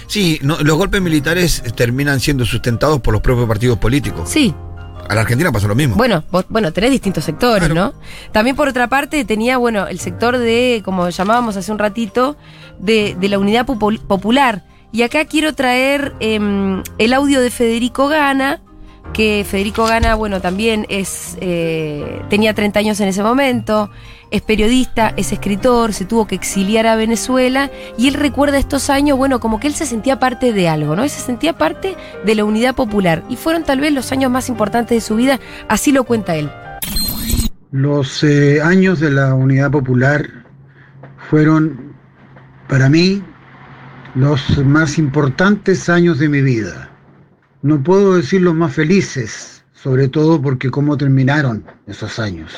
Sí, 0.06 0.38
no, 0.42 0.56
los 0.62 0.76
golpes 0.76 1.02
militares 1.02 1.62
terminan 1.74 2.20
siendo 2.20 2.44
sustentados 2.44 3.00
por 3.00 3.12
los 3.12 3.22
propios 3.22 3.48
partidos 3.48 3.78
políticos. 3.78 4.28
Sí, 4.28 4.54
A 5.08 5.14
la 5.14 5.20
Argentina 5.22 5.50
pasó 5.52 5.68
lo 5.68 5.74
mismo. 5.74 5.96
Bueno, 5.96 6.24
vos- 6.30 6.46
bueno, 6.48 6.72
tenés 6.72 6.90
distintos 6.90 7.24
sectores, 7.24 7.68
¿no? 7.72 7.94
También 8.32 8.56
por 8.56 8.68
otra 8.68 8.88
parte 8.88 9.24
tenía, 9.24 9.56
bueno, 9.58 9.86
el 9.86 10.00
sector 10.00 10.38
de, 10.38 10.82
como 10.84 11.08
llamábamos 11.08 11.56
hace 11.56 11.70
un 11.72 11.78
ratito, 11.78 12.36
de, 12.78 13.16
de 13.18 13.28
la 13.28 13.38
unidad 13.38 13.66
popul- 13.66 14.00
popular. 14.00 14.64
Y 14.92 15.02
acá 15.02 15.24
quiero 15.26 15.52
traer 15.54 16.14
em, 16.20 16.82
el 16.98 17.12
audio 17.12 17.40
de 17.40 17.50
Federico 17.50 18.08
Gana, 18.08 18.62
que 19.12 19.46
Federico 19.48 19.86
Gana, 19.86 20.14
bueno, 20.14 20.40
también 20.40 20.86
es, 20.88 21.36
eh, 21.40 22.20
tenía 22.28 22.54
30 22.54 22.78
años 22.78 23.00
en 23.00 23.08
ese 23.08 23.22
momento, 23.22 23.90
es 24.30 24.42
periodista, 24.42 25.14
es 25.16 25.32
escritor, 25.32 25.92
se 25.92 26.04
tuvo 26.04 26.26
que 26.26 26.34
exiliar 26.34 26.86
a 26.86 26.96
Venezuela 26.96 27.70
y 27.96 28.08
él 28.08 28.14
recuerda 28.14 28.58
estos 28.58 28.90
años, 28.90 29.16
bueno, 29.16 29.40
como 29.40 29.60
que 29.60 29.68
él 29.68 29.74
se 29.74 29.86
sentía 29.86 30.18
parte 30.18 30.52
de 30.52 30.68
algo, 30.68 30.96
¿no? 30.96 31.04
Él 31.04 31.10
se 31.10 31.20
sentía 31.20 31.56
parte 31.56 31.96
de 32.24 32.34
la 32.34 32.44
unidad 32.44 32.74
popular 32.74 33.22
y 33.28 33.36
fueron 33.36 33.64
tal 33.64 33.80
vez 33.80 33.92
los 33.92 34.12
años 34.12 34.30
más 34.30 34.48
importantes 34.48 34.96
de 34.96 35.00
su 35.00 35.16
vida, 35.16 35.40
así 35.68 35.92
lo 35.92 36.04
cuenta 36.04 36.36
él. 36.36 36.50
Los 37.72 38.22
eh, 38.22 38.62
años 38.62 39.00
de 39.00 39.10
la 39.10 39.34
Unidad 39.34 39.70
Popular 39.70 40.26
fueron 41.28 41.94
para 42.68 42.88
mí 42.88 43.22
los 44.14 44.64
más 44.64 44.98
importantes 44.98 45.88
años 45.88 46.18
de 46.18 46.28
mi 46.28 46.40
vida. 46.40 46.86
No 47.66 47.83
puedo 47.83 48.14
decir 48.14 48.42
los 48.42 48.55
más 48.55 48.74
felices, 48.74 49.64
sobre 49.72 50.07
todo 50.07 50.40
porque 50.40 50.70
cómo 50.70 50.96
terminaron 50.96 51.64
esos 51.88 52.20
años, 52.20 52.52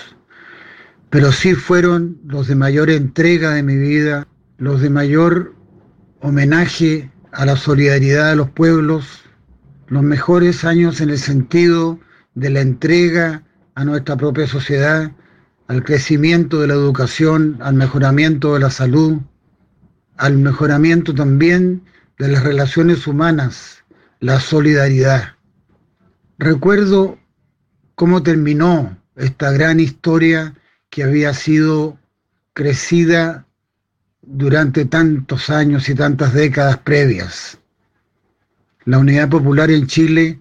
pero 1.08 1.32
sí 1.32 1.54
fueron 1.54 2.18
los 2.26 2.46
de 2.46 2.54
mayor 2.54 2.90
entrega 2.90 3.54
de 3.54 3.62
mi 3.62 3.78
vida, 3.78 4.28
los 4.58 4.82
de 4.82 4.90
mayor 4.90 5.54
homenaje 6.20 7.10
a 7.32 7.46
la 7.46 7.56
solidaridad 7.56 8.28
de 8.28 8.36
los 8.36 8.50
pueblos, 8.50 9.22
los 9.86 10.02
mejores 10.02 10.66
años 10.66 11.00
en 11.00 11.08
el 11.08 11.18
sentido 11.18 11.98
de 12.34 12.50
la 12.50 12.60
entrega 12.60 13.44
a 13.76 13.86
nuestra 13.86 14.14
propia 14.14 14.46
sociedad, 14.46 15.10
al 15.68 15.84
crecimiento 15.84 16.60
de 16.60 16.66
la 16.66 16.74
educación, 16.74 17.56
al 17.62 17.76
mejoramiento 17.76 18.52
de 18.52 18.60
la 18.60 18.70
salud, 18.70 19.22
al 20.18 20.36
mejoramiento 20.36 21.14
también 21.14 21.82
de 22.18 22.28
las 22.28 22.44
relaciones 22.44 23.06
humanas, 23.06 23.78
la 24.20 24.40
solidaridad. 24.40 25.34
Recuerdo 26.38 27.18
cómo 27.94 28.22
terminó 28.22 28.96
esta 29.16 29.50
gran 29.52 29.80
historia 29.80 30.54
que 30.90 31.02
había 31.02 31.34
sido 31.34 31.98
crecida 32.52 33.46
durante 34.22 34.84
tantos 34.84 35.50
años 35.50 35.88
y 35.88 35.94
tantas 35.94 36.32
décadas 36.32 36.78
previas. 36.78 37.58
La 38.84 38.98
Unidad 38.98 39.28
Popular 39.28 39.70
en 39.70 39.86
Chile 39.86 40.40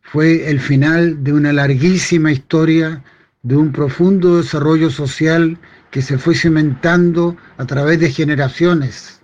fue 0.00 0.50
el 0.50 0.60
final 0.60 1.22
de 1.22 1.32
una 1.32 1.52
larguísima 1.52 2.32
historia, 2.32 3.02
de 3.42 3.56
un 3.56 3.72
profundo 3.72 4.38
desarrollo 4.38 4.90
social 4.90 5.58
que 5.90 6.02
se 6.02 6.18
fue 6.18 6.34
cimentando 6.34 7.36
a 7.56 7.64
través 7.64 8.00
de 8.00 8.10
generaciones 8.10 9.20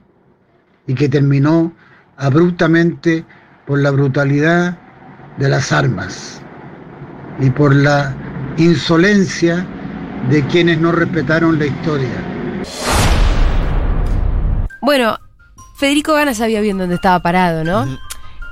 y 0.86 0.94
que 0.94 1.08
terminó 1.08 1.74
abruptamente 2.16 3.24
por 3.66 3.80
la 3.80 3.90
brutalidad 3.90 4.78
de 5.38 5.48
las 5.48 5.72
armas 5.72 6.40
y 7.40 7.50
por 7.50 7.74
la 7.74 8.14
insolencia 8.56 9.66
de 10.30 10.44
quienes 10.46 10.80
no 10.80 10.92
respetaron 10.92 11.58
la 11.58 11.66
historia. 11.66 12.08
Bueno, 14.80 15.18
Federico 15.76 16.14
Gana 16.14 16.34
sabía 16.34 16.60
bien 16.60 16.78
dónde 16.78 16.94
estaba 16.94 17.20
parado, 17.20 17.64
¿no? 17.64 17.86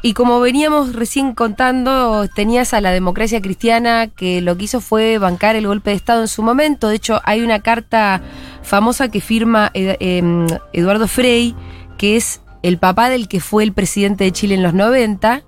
Y 0.03 0.13
como 0.13 0.39
veníamos 0.41 0.95
recién 0.95 1.33
contando, 1.33 2.29
tenías 2.35 2.75
a 2.75 2.83
la 2.83 2.91
democracia 2.91 3.41
cristiana 3.41 4.09
que 4.09 4.43
lo 4.43 4.55
que 4.59 4.65
hizo 4.65 4.83
fue 4.83 5.17
bancar 5.17 5.57
el 5.57 5.67
golpe 5.67 5.91
de 5.91 5.97
Estado 5.97 6.21
en 6.21 6.29
su 6.29 6.43
momento. 6.43 6.89
De 6.89 6.97
hecho, 6.97 7.23
hay 7.25 7.41
una 7.41 7.61
carta 7.61 8.21
famosa 8.63 9.09
que 9.09 9.23
firma 9.23 9.71
em, 9.73 10.47
Eduardo 10.75 11.09
Frei, 11.09 11.55
que 11.97 12.17
es 12.17 12.43
el 12.65 12.79
papá 12.79 13.11
del 13.11 13.29
que 13.29 13.41
fue 13.41 13.63
el 13.63 13.75
presidente 13.75 14.25
de 14.25 14.33
Chile 14.33 14.55
en 14.55 14.63
los 14.63 14.73
90, 14.73 15.43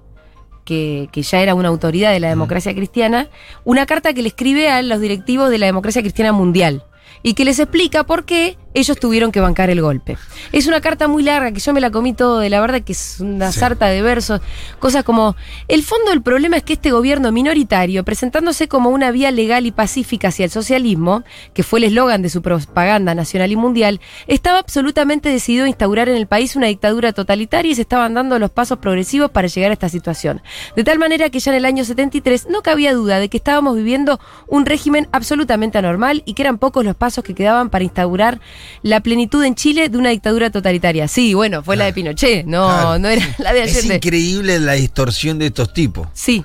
que, 0.66 1.08
que 1.12 1.22
ya 1.22 1.40
era 1.40 1.54
una 1.54 1.68
autoridad 1.68 2.12
de 2.12 2.20
la 2.20 2.28
democracia 2.28 2.74
cristiana, 2.74 3.30
una 3.64 3.86
carta 3.86 4.12
que 4.12 4.20
le 4.20 4.28
escribe 4.28 4.68
a 4.68 4.82
los 4.82 5.00
directivos 5.00 5.48
de 5.48 5.56
la 5.56 5.64
democracia 5.64 6.02
cristiana 6.02 6.32
mundial 6.32 6.84
y 7.22 7.32
que 7.32 7.46
les 7.46 7.58
explica 7.58 8.04
por 8.04 8.26
qué 8.26 8.58
ellos 8.76 9.00
tuvieron 9.00 9.32
que 9.32 9.40
bancar 9.40 9.70
el 9.70 9.80
golpe. 9.80 10.18
Es 10.52 10.66
una 10.66 10.82
carta 10.82 11.08
muy 11.08 11.22
larga 11.22 11.50
que 11.50 11.60
yo 11.60 11.72
me 11.72 11.80
la 11.80 11.90
comí 11.90 12.12
todo, 12.12 12.40
de 12.40 12.50
la 12.50 12.60
verdad 12.60 12.82
que 12.82 12.92
es 12.92 13.20
una 13.20 13.50
sarta 13.50 13.86
de 13.86 14.02
versos, 14.02 14.42
cosas 14.78 15.02
como, 15.02 15.34
el 15.66 15.82
fondo 15.82 16.10
del 16.10 16.20
problema 16.20 16.58
es 16.58 16.62
que 16.62 16.74
este 16.74 16.90
gobierno 16.90 17.32
minoritario, 17.32 18.04
presentándose 18.04 18.68
como 18.68 18.90
una 18.90 19.10
vía 19.10 19.30
legal 19.30 19.64
y 19.64 19.70
pacífica 19.72 20.28
hacia 20.28 20.44
el 20.44 20.50
socialismo, 20.50 21.24
que 21.54 21.62
fue 21.62 21.78
el 21.78 21.84
eslogan 21.84 22.20
de 22.20 22.28
su 22.28 22.42
propaganda 22.42 23.14
nacional 23.14 23.50
y 23.50 23.56
mundial, 23.56 24.00
estaba 24.26 24.58
absolutamente 24.58 25.30
decidido 25.30 25.64
a 25.64 25.68
instaurar 25.68 26.10
en 26.10 26.16
el 26.16 26.26
país 26.26 26.54
una 26.54 26.66
dictadura 26.66 27.14
totalitaria 27.14 27.72
y 27.72 27.74
se 27.74 27.82
estaban 27.82 28.12
dando 28.12 28.38
los 28.38 28.50
pasos 28.50 28.76
progresivos 28.78 29.30
para 29.30 29.48
llegar 29.48 29.70
a 29.70 29.74
esta 29.74 29.88
situación. 29.88 30.42
De 30.76 30.84
tal 30.84 30.98
manera 30.98 31.30
que 31.30 31.40
ya 31.40 31.50
en 31.50 31.56
el 31.56 31.64
año 31.64 31.82
73 31.82 32.48
no 32.50 32.62
cabía 32.62 32.92
duda 32.92 33.20
de 33.20 33.30
que 33.30 33.38
estábamos 33.38 33.74
viviendo 33.74 34.20
un 34.46 34.66
régimen 34.66 35.08
absolutamente 35.12 35.78
anormal 35.78 36.22
y 36.26 36.34
que 36.34 36.42
eran 36.42 36.58
pocos 36.58 36.84
los 36.84 36.94
pasos 36.94 37.24
que 37.24 37.34
quedaban 37.34 37.70
para 37.70 37.84
instaurar 37.84 38.38
la 38.82 39.00
plenitud 39.00 39.44
en 39.44 39.54
Chile 39.54 39.88
de 39.88 39.98
una 39.98 40.10
dictadura 40.10 40.50
totalitaria. 40.50 41.08
Sí, 41.08 41.34
bueno, 41.34 41.62
fue 41.62 41.76
la 41.76 41.84
de 41.86 41.92
Pinochet, 41.92 42.46
no, 42.46 42.66
Claro. 42.68 42.98
no 42.98 43.08
era 43.08 43.26
la 43.38 43.52
de 43.52 43.64
Es 43.64 43.76
Allende. 43.76 43.96
increíble 43.96 44.58
la 44.60 44.72
distorsión 44.72 45.38
de 45.38 45.46
estos 45.46 45.72
tipos. 45.72 46.08
Sí. 46.12 46.44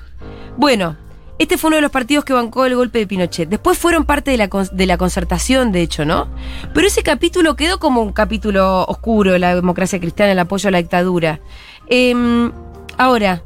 Bueno, 0.56 0.96
este 1.38 1.58
fue 1.58 1.68
uno 1.68 1.76
de 1.76 1.82
los 1.82 1.90
partidos 1.90 2.24
que 2.24 2.32
bancó 2.32 2.66
el 2.66 2.76
golpe 2.76 2.98
de 3.00 3.06
Pinochet. 3.06 3.48
Después 3.48 3.76
fueron 3.78 4.04
parte 4.04 4.30
de 4.30 4.36
la, 4.36 4.48
de 4.72 4.86
la 4.86 4.96
concertación, 4.98 5.72
de 5.72 5.80
hecho, 5.82 6.04
¿no? 6.04 6.28
Pero 6.74 6.86
ese 6.86 7.02
capítulo 7.02 7.56
quedó 7.56 7.78
como 7.78 8.02
un 8.02 8.12
capítulo 8.12 8.84
oscuro, 8.84 9.36
la 9.38 9.54
democracia 9.54 9.98
cristiana, 9.98 10.32
el 10.32 10.38
apoyo 10.38 10.68
a 10.68 10.70
la 10.72 10.78
dictadura. 10.78 11.40
Em, 11.88 12.52
ahora, 12.98 13.42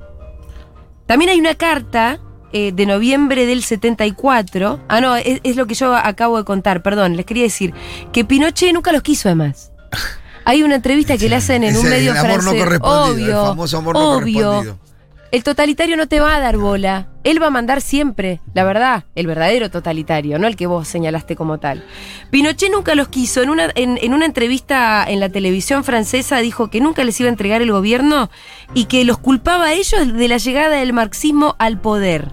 también 1.07 1.31
hay 1.31 1.39
una 1.41 1.55
carta 1.55 2.19
eh, 2.53 2.73
de 2.73 2.87
noviembre 2.87 3.47
del 3.47 3.63
74. 3.63 4.81
Ah, 4.89 5.01
no, 5.01 5.17
es, 5.17 5.41
es 5.43 5.57
lo 5.57 5.67
que 5.67 5.75
yo 5.75 5.95
acabo 5.95 6.39
de 6.39 6.45
contar, 6.45 6.83
perdón, 6.83 7.17
les 7.17 7.27
quería 7.27 7.43
decir 7.45 7.75
que 8.13 8.25
Pinochet 8.25 8.73
nunca 8.73 8.93
los 8.93 9.03
quiso 9.03 9.29
además. 9.29 9.73
Hay 10.45 10.63
una 10.63 10.77
entrevista 10.77 11.17
que 11.19 11.29
le 11.29 11.35
hacen 11.37 11.65
en 11.65 11.77
un 11.77 11.85
el 11.87 11.91
medio 11.91 12.15
no 12.15 12.21
francés. 12.21 12.63
el 12.63 12.79
obvio, 12.83 13.47
famoso 13.47 13.79
amor 13.79 13.95
no 13.97 14.13
obvio. 14.13 14.45
correspondido. 14.45 14.86
El 15.33 15.43
totalitario 15.43 15.97
no 15.97 16.07
te 16.07 16.21
va 16.21 16.37
a 16.37 16.41
dar 16.41 16.57
bola. 16.57 17.09
Él 17.25 17.43
va 17.43 17.49
a 17.49 17.51
mandar 17.51 17.81
siempre, 17.81 18.41
la 18.55 18.63
verdad, 18.63 19.05
el 19.17 19.27
verdadero 19.27 19.71
totalitario, 19.71 20.39
no 20.39 20.47
el 20.47 20.55
que 20.55 20.67
vos 20.67 20.87
señalaste 20.87 21.35
como 21.35 21.59
tal. 21.59 21.85
Pinochet 22.31 22.71
nunca 22.71 22.95
los 22.95 23.09
quiso. 23.09 23.43
En 23.43 23.51
una, 23.51 23.69
en, 23.75 23.99
en 24.01 24.15
una 24.15 24.27
entrevista 24.27 25.05
en 25.09 25.19
la 25.19 25.29
televisión 25.29 25.83
francesa 25.83 26.39
dijo 26.39 26.71
que 26.71 26.81
nunca 26.81 27.03
les 27.03 27.19
iba 27.19 27.29
a 27.29 27.31
entregar 27.31 27.63
el 27.63 27.73
gobierno 27.73 28.31
y 28.75 28.85
que 28.85 29.05
los 29.05 29.19
culpaba 29.19 29.67
a 29.67 29.73
ellos 29.73 30.13
de 30.13 30.29
la 30.29 30.37
llegada 30.37 30.77
del 30.77 30.93
marxismo 30.93 31.57
al 31.59 31.81
poder. 31.81 32.31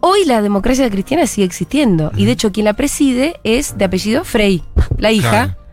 Hoy 0.00 0.24
la 0.24 0.40
democracia 0.40 0.88
cristiana 0.88 1.26
sigue 1.26 1.46
existiendo 1.46 2.12
y 2.16 2.26
de 2.26 2.32
hecho 2.32 2.52
quien 2.52 2.66
la 2.66 2.74
preside 2.74 3.40
es 3.42 3.76
de 3.76 3.86
apellido 3.86 4.24
Frey, 4.24 4.62
la 4.98 5.10
hija. 5.10 5.30
Claro. 5.30 5.65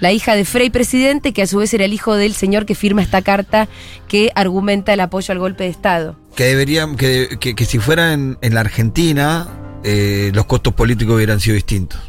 La 0.00 0.12
hija 0.12 0.34
de 0.34 0.44
Frey 0.44 0.70
presidente, 0.70 1.32
que 1.32 1.42
a 1.42 1.46
su 1.46 1.58
vez 1.58 1.72
era 1.72 1.84
el 1.84 1.92
hijo 1.92 2.14
del 2.14 2.34
señor 2.34 2.66
que 2.66 2.74
firma 2.74 3.00
esta 3.02 3.22
carta 3.22 3.68
que 4.08 4.30
argumenta 4.34 4.92
el 4.92 5.00
apoyo 5.00 5.32
al 5.32 5.38
golpe 5.38 5.64
de 5.64 5.70
Estado. 5.70 6.16
Que 6.34 6.44
deberían, 6.44 6.96
que, 6.96 7.36
que- 7.40 7.54
que 7.54 7.64
si 7.64 7.78
fuera 7.78 8.12
en, 8.12 8.36
en 8.42 8.54
la 8.54 8.60
Argentina, 8.60 9.46
eh, 9.84 10.30
los 10.34 10.46
costos 10.46 10.74
políticos 10.74 11.14
hubieran 11.16 11.38
sido 11.40 11.54
distintos. 11.54 12.00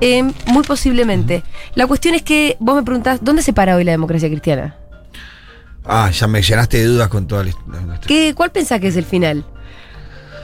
Eh, 0.00 0.22
muy 0.46 0.62
posiblemente. 0.64 1.42
La 1.74 1.86
cuestión 1.86 2.14
es 2.14 2.22
que 2.22 2.56
vos 2.60 2.76
me 2.76 2.82
preguntás, 2.82 3.20
¿dónde 3.22 3.42
se 3.42 3.52
para 3.52 3.76
hoy 3.76 3.84
la 3.84 3.92
democracia 3.92 4.28
cristiana? 4.28 4.76
Ah, 5.84 6.10
ya 6.10 6.26
me 6.26 6.42
llenaste 6.42 6.78
de 6.78 6.84
dudas 6.84 7.08
con 7.08 7.26
toda 7.26 7.44
la 7.44 7.50
historia. 7.50 8.00
¿Qué, 8.06 8.34
¿Cuál 8.34 8.50
pensás 8.52 8.80
que 8.80 8.88
es 8.88 8.96
el 8.96 9.04
final? 9.04 9.46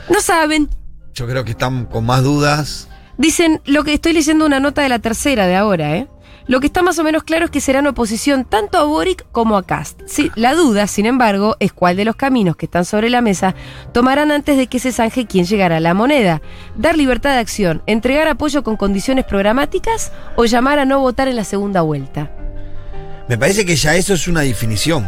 No 0.09 0.21
saben. 0.21 0.71
Yo 1.15 1.27
creo 1.27 1.45
que 1.45 1.51
están 1.51 1.85
con 1.87 2.07
más 2.07 2.23
dudas. 2.23 2.89
Dicen, 3.19 3.61
lo 3.67 3.83
que 3.85 3.95
estoy 3.95 4.13
leyendo 4.13 4.47
una 4.47 4.61
nota 4.61 4.83
de 4.83 4.89
la 4.89 4.99
tercera 4.99 5.47
de 5.47 5.57
ahora, 5.57 5.97
¿eh? 5.97 6.07
Lo 6.49 6.61
que 6.61 6.67
está 6.67 6.83
más 6.83 6.99
o 7.01 7.05
menos 7.05 7.25
claro 7.25 7.47
es 7.47 7.51
que 7.51 7.61
serán 7.61 7.89
oposición 7.89 8.45
tanto 8.45 8.79
a 8.79 8.85
Boric 8.85 9.27
como 9.33 9.57
a 9.57 9.65
Cast. 9.65 10.03
La 10.37 10.55
duda, 10.55 10.87
sin 10.87 11.05
embargo, 11.05 11.57
es 11.59 11.73
cuál 11.73 11.97
de 11.97 12.05
los 12.05 12.15
caminos 12.15 12.57
que 12.57 12.67
están 12.67 12.85
sobre 12.85 13.11
la 13.11 13.21
mesa 13.21 13.57
tomarán 13.93 14.31
antes 14.31 14.57
de 14.57 14.69
que 14.69 14.79
se 14.79 14.93
zanje 14.93 15.27
quién 15.27 15.45
llegará 15.45 15.79
a 15.79 15.81
la 15.81 15.93
moneda. 15.93 16.41
Dar 16.77 16.97
libertad 16.97 17.33
de 17.33 17.41
acción, 17.41 17.83
entregar 17.87 18.29
apoyo 18.29 18.63
con 18.63 18.77
condiciones 18.77 19.25
programáticas 19.25 20.13
o 20.37 20.45
llamar 20.45 20.79
a 20.79 20.85
no 20.85 21.01
votar 21.01 21.27
en 21.27 21.37
la 21.37 21.45
segunda 21.45 21.81
vuelta. 21.81 22.31
Me 23.29 23.37
parece 23.37 23.67
que 23.67 23.75
ya 23.75 23.97
eso 23.97 24.15
es 24.15 24.29
una 24.29 24.43
definición. 24.43 25.05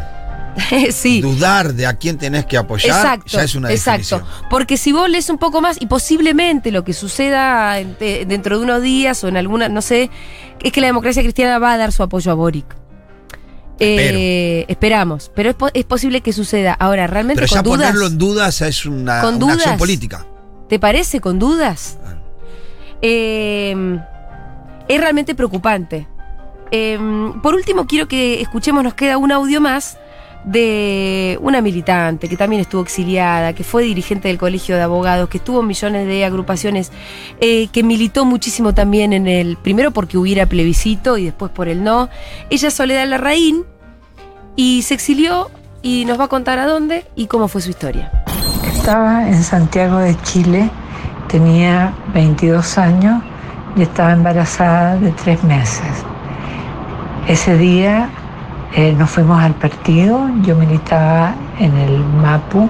sí. 0.92 1.20
Dudar 1.20 1.74
de 1.74 1.86
a 1.86 1.94
quién 1.98 2.18
tenés 2.18 2.46
que 2.46 2.56
apoyar 2.56 2.96
Exacto, 2.96 3.26
ya 3.28 3.42
es 3.44 3.54
una 3.54 3.70
exacto. 3.70 4.16
definición. 4.16 4.48
Porque 4.50 4.76
si 4.76 4.92
vos 4.92 5.08
lees 5.08 5.28
un 5.30 5.38
poco 5.38 5.60
más 5.60 5.76
y 5.80 5.86
posiblemente 5.86 6.70
lo 6.72 6.84
que 6.84 6.92
suceda 6.92 7.74
de- 7.74 8.24
dentro 8.26 8.58
de 8.58 8.64
unos 8.64 8.82
días 8.82 9.22
o 9.24 9.28
en 9.28 9.36
alguna, 9.36 9.68
no 9.68 9.82
sé, 9.82 10.10
es 10.62 10.72
que 10.72 10.80
la 10.80 10.86
democracia 10.88 11.22
cristiana 11.22 11.58
va 11.58 11.72
a 11.72 11.76
dar 11.78 11.92
su 11.92 12.02
apoyo 12.02 12.30
a 12.30 12.34
Boric. 12.34 12.66
Eh, 13.80 14.64
esperamos, 14.66 15.30
pero 15.36 15.50
es, 15.50 15.54
po- 15.54 15.70
es 15.72 15.84
posible 15.84 16.20
que 16.20 16.32
suceda. 16.32 16.72
Ahora, 16.72 17.06
realmente 17.06 17.42
Pero 17.42 17.48
con 17.50 17.56
ya 17.58 17.62
dudas. 17.62 17.78
ponerlo 17.90 18.06
en 18.08 18.18
dudas 18.18 18.60
es 18.60 18.84
una, 18.86 19.20
¿Con 19.20 19.40
una 19.42 19.52
acción 19.54 19.78
política. 19.78 20.26
¿Te 20.68 20.78
parece 20.80 21.20
con 21.20 21.38
dudas? 21.38 21.96
Eh, 23.02 23.98
es 24.88 25.00
realmente 25.00 25.34
preocupante. 25.34 26.08
Eh, 26.70 26.98
por 27.42 27.54
último, 27.54 27.86
quiero 27.86 28.08
que 28.08 28.40
escuchemos, 28.42 28.82
nos 28.82 28.94
queda 28.94 29.16
un 29.16 29.30
audio 29.32 29.60
más 29.60 29.96
de 30.50 31.38
una 31.42 31.60
militante 31.60 32.28
que 32.28 32.36
también 32.36 32.62
estuvo 32.62 32.80
exiliada, 32.82 33.52
que 33.52 33.64
fue 33.64 33.82
dirigente 33.82 34.28
del 34.28 34.38
Colegio 34.38 34.76
de 34.76 34.82
Abogados, 34.82 35.28
que 35.28 35.38
estuvo 35.38 35.60
en 35.60 35.66
millones 35.66 36.06
de 36.06 36.24
agrupaciones, 36.24 36.90
eh, 37.40 37.68
que 37.68 37.82
militó 37.82 38.24
muchísimo 38.24 38.72
también 38.72 39.12
en 39.12 39.26
el, 39.26 39.58
primero 39.58 39.90
porque 39.90 40.16
hubiera 40.16 40.46
plebiscito 40.46 41.18
y 41.18 41.26
después 41.26 41.52
por 41.52 41.68
el 41.68 41.84
no. 41.84 42.08
Ella 42.48 42.68
es 42.68 42.74
Soledad 42.74 43.06
Larraín 43.06 43.64
y 44.56 44.82
se 44.82 44.94
exilió 44.94 45.50
y 45.82 46.06
nos 46.06 46.18
va 46.18 46.24
a 46.24 46.28
contar 46.28 46.58
a 46.58 46.66
dónde 46.66 47.04
y 47.14 47.26
cómo 47.26 47.48
fue 47.48 47.60
su 47.60 47.68
historia. 47.68 48.10
Estaba 48.74 49.28
en 49.28 49.42
Santiago 49.42 49.98
de 49.98 50.16
Chile, 50.22 50.70
tenía 51.28 51.92
22 52.14 52.78
años 52.78 53.22
y 53.76 53.82
estaba 53.82 54.12
embarazada 54.12 54.96
de 54.96 55.12
tres 55.12 55.44
meses. 55.44 56.04
Ese 57.28 57.58
día 57.58 58.08
eh, 58.74 58.94
nos 58.98 59.10
fuimos 59.10 59.40
al 59.42 59.54
partido, 59.54 60.28
yo 60.42 60.54
militaba 60.54 61.34
en 61.58 61.74
el 61.76 62.04
MAPU 62.22 62.68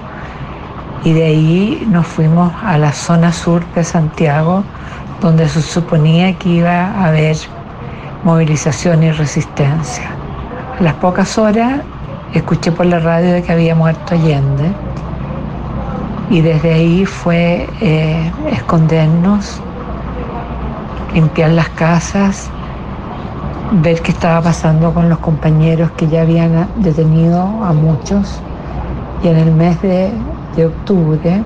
y 1.03 1.13
de 1.13 1.25
ahí 1.25 1.87
nos 1.89 2.07
fuimos 2.07 2.53
a 2.63 2.77
la 2.77 2.91
zona 2.93 3.33
sur 3.33 3.65
de 3.75 3.83
Santiago, 3.83 4.63
donde 5.21 5.47
se 5.49 5.61
suponía 5.61 6.33
que 6.37 6.49
iba 6.49 6.85
a 6.85 7.07
haber 7.07 7.35
movilización 8.23 9.03
y 9.03 9.11
resistencia. 9.11 10.09
A 10.79 10.83
las 10.83 10.93
pocas 10.95 11.37
horas 11.37 11.81
escuché 12.33 12.71
por 12.71 12.85
la 12.85 12.99
radio 12.99 13.33
de 13.33 13.43
que 13.43 13.51
había 13.51 13.75
muerto 13.75 14.15
Allende 14.15 14.71
y 16.29 16.41
desde 16.41 16.73
ahí 16.73 17.05
fue 17.05 17.67
eh, 17.81 18.31
escondernos, 18.51 19.59
limpiar 21.13 21.51
las 21.51 21.69
casas, 21.69 22.49
ver 23.71 24.01
qué 24.01 24.11
estaba 24.11 24.41
pasando 24.41 24.93
con 24.93 25.09
los 25.09 25.19
compañeros 25.19 25.91
que 25.91 26.07
ya 26.07 26.23
habían 26.23 26.67
detenido 26.77 27.41
a 27.41 27.71
muchos 27.71 28.41
y 29.23 29.27
en 29.27 29.37
el 29.37 29.51
mes 29.51 29.79
de, 29.81 30.11
octubre 30.65 31.41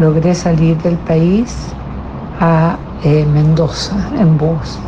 logré 0.00 0.34
salir 0.34 0.76
del 0.78 0.96
país 0.96 1.72
a 2.40 2.76
eh, 3.04 3.24
Mendoza 3.32 3.94
en 4.18 4.36
bus. 4.36 4.80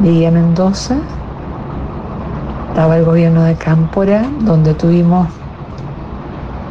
Llegué 0.00 0.28
a 0.28 0.30
Mendoza, 0.30 0.98
estaba 2.68 2.98
el 2.98 3.04
gobierno 3.04 3.42
de 3.42 3.56
Cámpora, 3.56 4.22
donde 4.42 4.74
tuvimos 4.74 5.26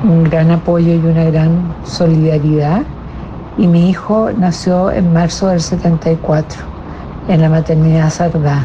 un 0.04 0.24
gran 0.24 0.52
apoyo 0.52 0.94
y 0.94 0.98
una 1.00 1.26
gran 1.26 1.74
solidaridad. 1.84 2.84
Y 3.58 3.68
mi 3.68 3.90
hijo 3.90 4.30
nació 4.38 4.92
en 4.92 5.12
marzo 5.12 5.48
del 5.48 5.60
74 5.60 6.72
en 7.28 7.42
la 7.42 7.50
maternidad 7.50 8.10
Sardá, 8.10 8.64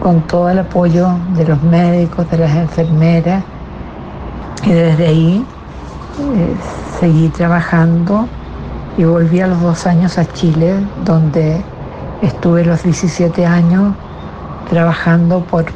con 0.00 0.22
todo 0.22 0.48
el 0.50 0.58
apoyo 0.58 1.08
de 1.34 1.46
los 1.46 1.62
médicos, 1.62 2.28
de 2.30 2.38
las 2.38 2.54
enfermeras. 2.56 3.44
Y 4.64 4.70
desde 4.72 5.06
ahí 5.06 5.46
eh, 6.18 6.54
seguí 6.98 7.28
trabajando 7.28 8.26
y 8.96 9.04
volví 9.04 9.40
a 9.40 9.46
los 9.46 9.60
dos 9.60 9.86
años 9.86 10.18
a 10.18 10.26
Chile, 10.32 10.74
donde 11.04 11.62
estuve 12.22 12.64
los 12.64 12.82
17 12.82 13.46
años 13.46 13.94
trabajando 14.68 15.40
por, 15.40 15.66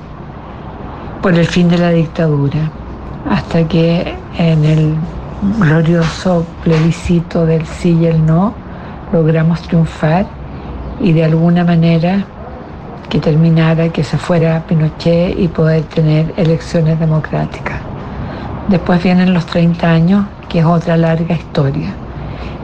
por 1.22 1.34
el 1.34 1.46
fin 1.46 1.68
de 1.68 1.78
la 1.78 1.90
dictadura 1.90 2.70
hasta 3.30 3.66
que 3.66 4.14
en 4.38 4.64
el 4.64 4.94
glorioso 5.58 6.44
plebiscito 6.62 7.46
del 7.46 7.66
sí 7.66 7.96
y 8.00 8.06
el 8.06 8.24
no 8.24 8.54
logramos 9.12 9.60
triunfar 9.62 10.26
y 11.00 11.12
de 11.12 11.24
alguna 11.24 11.64
manera 11.64 12.24
que 13.14 13.20
terminara, 13.20 13.90
que 13.90 14.02
se 14.02 14.18
fuera 14.18 14.66
Pinochet 14.66 15.38
y 15.38 15.46
poder 15.46 15.84
tener 15.84 16.34
elecciones 16.36 16.98
democráticas. 16.98 17.80
Después 18.66 19.00
vienen 19.04 19.32
los 19.32 19.46
30 19.46 19.88
años, 19.88 20.26
que 20.48 20.58
es 20.58 20.64
otra 20.64 20.96
larga 20.96 21.36
historia. 21.36 21.94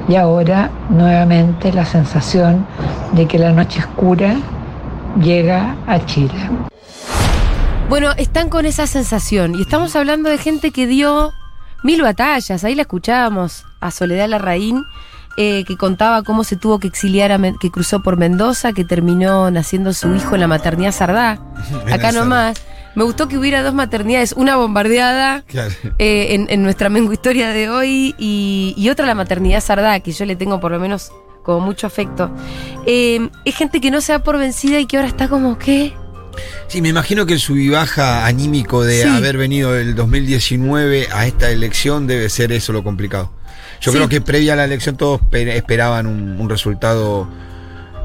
Y 0.09 0.17
ahora 0.17 0.69
nuevamente 0.89 1.73
la 1.73 1.85
sensación 1.85 2.67
de 3.13 3.29
que 3.29 3.39
la 3.39 3.53
noche 3.53 3.79
oscura 3.79 4.35
llega 5.23 5.77
a 5.87 6.05
Chile. 6.05 6.35
Bueno, 7.89 8.11
están 8.17 8.49
con 8.49 8.67
esa 8.67 8.89
sensación 8.89 9.55
y 9.55 9.63
estamos 9.63 9.95
hablando 9.95 10.31
de 10.31 10.39
gente 10.39 10.73
que 10.73 10.89
dio 10.89 11.31
mil 11.85 12.03
batallas. 12.03 12.65
Ahí 12.65 12.75
la 12.75 12.83
escuchábamos 12.83 13.67
a 13.79 13.93
Soledad 13.93 14.29
Larraín, 14.29 14.85
eh, 15.37 15.65
que 15.65 15.77
contaba 15.77 16.23
cómo 16.23 16.45
se 16.45 16.57
tuvo 16.57 16.79
que 16.79 16.89
exiliar, 16.89 17.33
a 17.33 17.39
que 17.61 17.71
cruzó 17.71 18.03
por 18.03 18.17
Mendoza, 18.17 18.73
que 18.73 18.85
terminó 18.85 19.51
naciendo 19.51 19.93
su 19.93 20.15
hijo 20.15 20.35
en 20.35 20.41
la 20.43 20.49
maternidad 20.49 20.93
Sardá. 20.93 21.41
Acá 21.93 22.13
nomás. 22.13 22.61
Me 22.97 23.05
gustó 23.05 23.29
que 23.29 23.39
hubiera 23.39 23.63
dos 23.63 23.73
maternidades, 23.73 24.33
una 24.37 24.57
bombardeada 24.57 25.43
Claro. 25.47 25.73
eh, 25.99 26.35
en, 26.35 26.47
en 26.51 26.63
nuestra 26.65 26.89
Mengo 26.89 27.13
historia 27.13 27.51
de 27.51 27.69
hoy 27.71 28.17
y, 28.19 28.75
y 28.77 28.89
otra 28.91 29.07
la 29.07 29.15
maternidad 29.15 29.63
Sardá, 29.63 30.01
que 30.01 30.11
yo 30.11 30.25
le 30.25 30.35
tengo 30.35 30.59
por 30.59 30.73
lo 30.73 30.81
menos 30.81 31.13
como 31.45 31.61
mucho 31.61 31.87
afecto. 31.87 32.31
Eh, 32.87 33.29
es 33.45 33.55
gente 33.57 33.81
que 33.81 33.91
no 33.93 34.01
se 34.01 34.13
da 34.13 34.23
por 34.25 34.39
vencida 34.39 34.81
y 34.81 34.87
que 34.87 34.97
ahora 34.97 35.09
está 35.09 35.29
como 35.29 35.57
que... 35.57 35.95
Sí, 36.69 36.83
me 36.83 36.89
imagino 36.89 37.27
que 37.27 37.35
el 37.35 37.41
sub 37.41 37.57
y 37.57 37.69
baja 37.69 38.27
anímico 38.27 38.83
de 38.83 39.03
Sí. 39.03 39.09
haber 39.09 39.37
venido 39.37 39.73
del 39.73 39.95
2019 39.95 41.09
a 41.13 41.27
esta 41.27 41.51
elección 41.51 42.07
debe 42.07 42.29
ser 42.29 42.51
eso 42.53 42.73
lo 42.73 42.83
complicado. 42.83 43.31
Yo 43.81 43.93
Sí. 43.93 43.97
creo 43.99 44.09
que 44.09 44.21
previa 44.21 44.53
a 44.53 44.57
la 44.57 44.65
elección 44.65 44.97
todos 44.97 45.21
pe- 45.31 45.57
esperaban 45.57 46.07
un, 46.07 46.41
un 46.41 46.49
resultado 46.51 47.27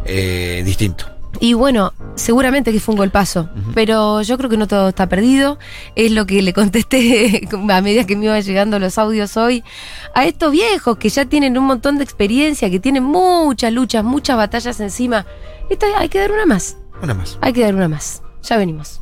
eh, 0.05 0.61
distinto. 0.65 1.05
Y 1.41 1.53
bueno, 1.53 1.91
seguramente 2.15 2.71
que 2.71 2.79
fue 2.79 2.93
un 2.93 2.97
golpazo, 2.97 3.49
pero 3.73 4.21
yo 4.21 4.37
creo 4.37 4.49
que 4.49 4.55
no 4.55 4.67
todo 4.67 4.87
está 4.87 5.09
perdido. 5.09 5.59
Es 5.95 6.11
lo 6.11 6.25
que 6.25 6.41
le 6.41 6.53
contesté 6.53 7.45
a 7.69 7.81
medida 7.81 8.05
que 8.07 8.15
me 8.15 8.25
iban 8.25 8.41
llegando 8.41 8.79
los 8.79 8.97
audios 8.97 9.35
hoy 9.35 9.61
a 10.13 10.23
estos 10.25 10.53
viejos 10.53 10.97
que 10.97 11.09
ya 11.09 11.25
tienen 11.25 11.57
un 11.57 11.65
montón 11.65 11.97
de 11.97 12.05
experiencia, 12.05 12.69
que 12.69 12.79
tienen 12.79 13.03
muchas 13.03 13.73
luchas, 13.73 14.05
muchas 14.05 14.37
batallas 14.37 14.79
encima. 14.79 15.25
Esta 15.69 15.87
hay 15.97 16.07
que 16.07 16.19
dar 16.19 16.31
una 16.31 16.45
más. 16.45 16.77
Una 17.03 17.13
más. 17.13 17.37
Hay 17.41 17.51
que 17.51 17.61
dar 17.63 17.75
una 17.75 17.89
más. 17.89 18.21
Ya 18.43 18.55
venimos. 18.55 19.01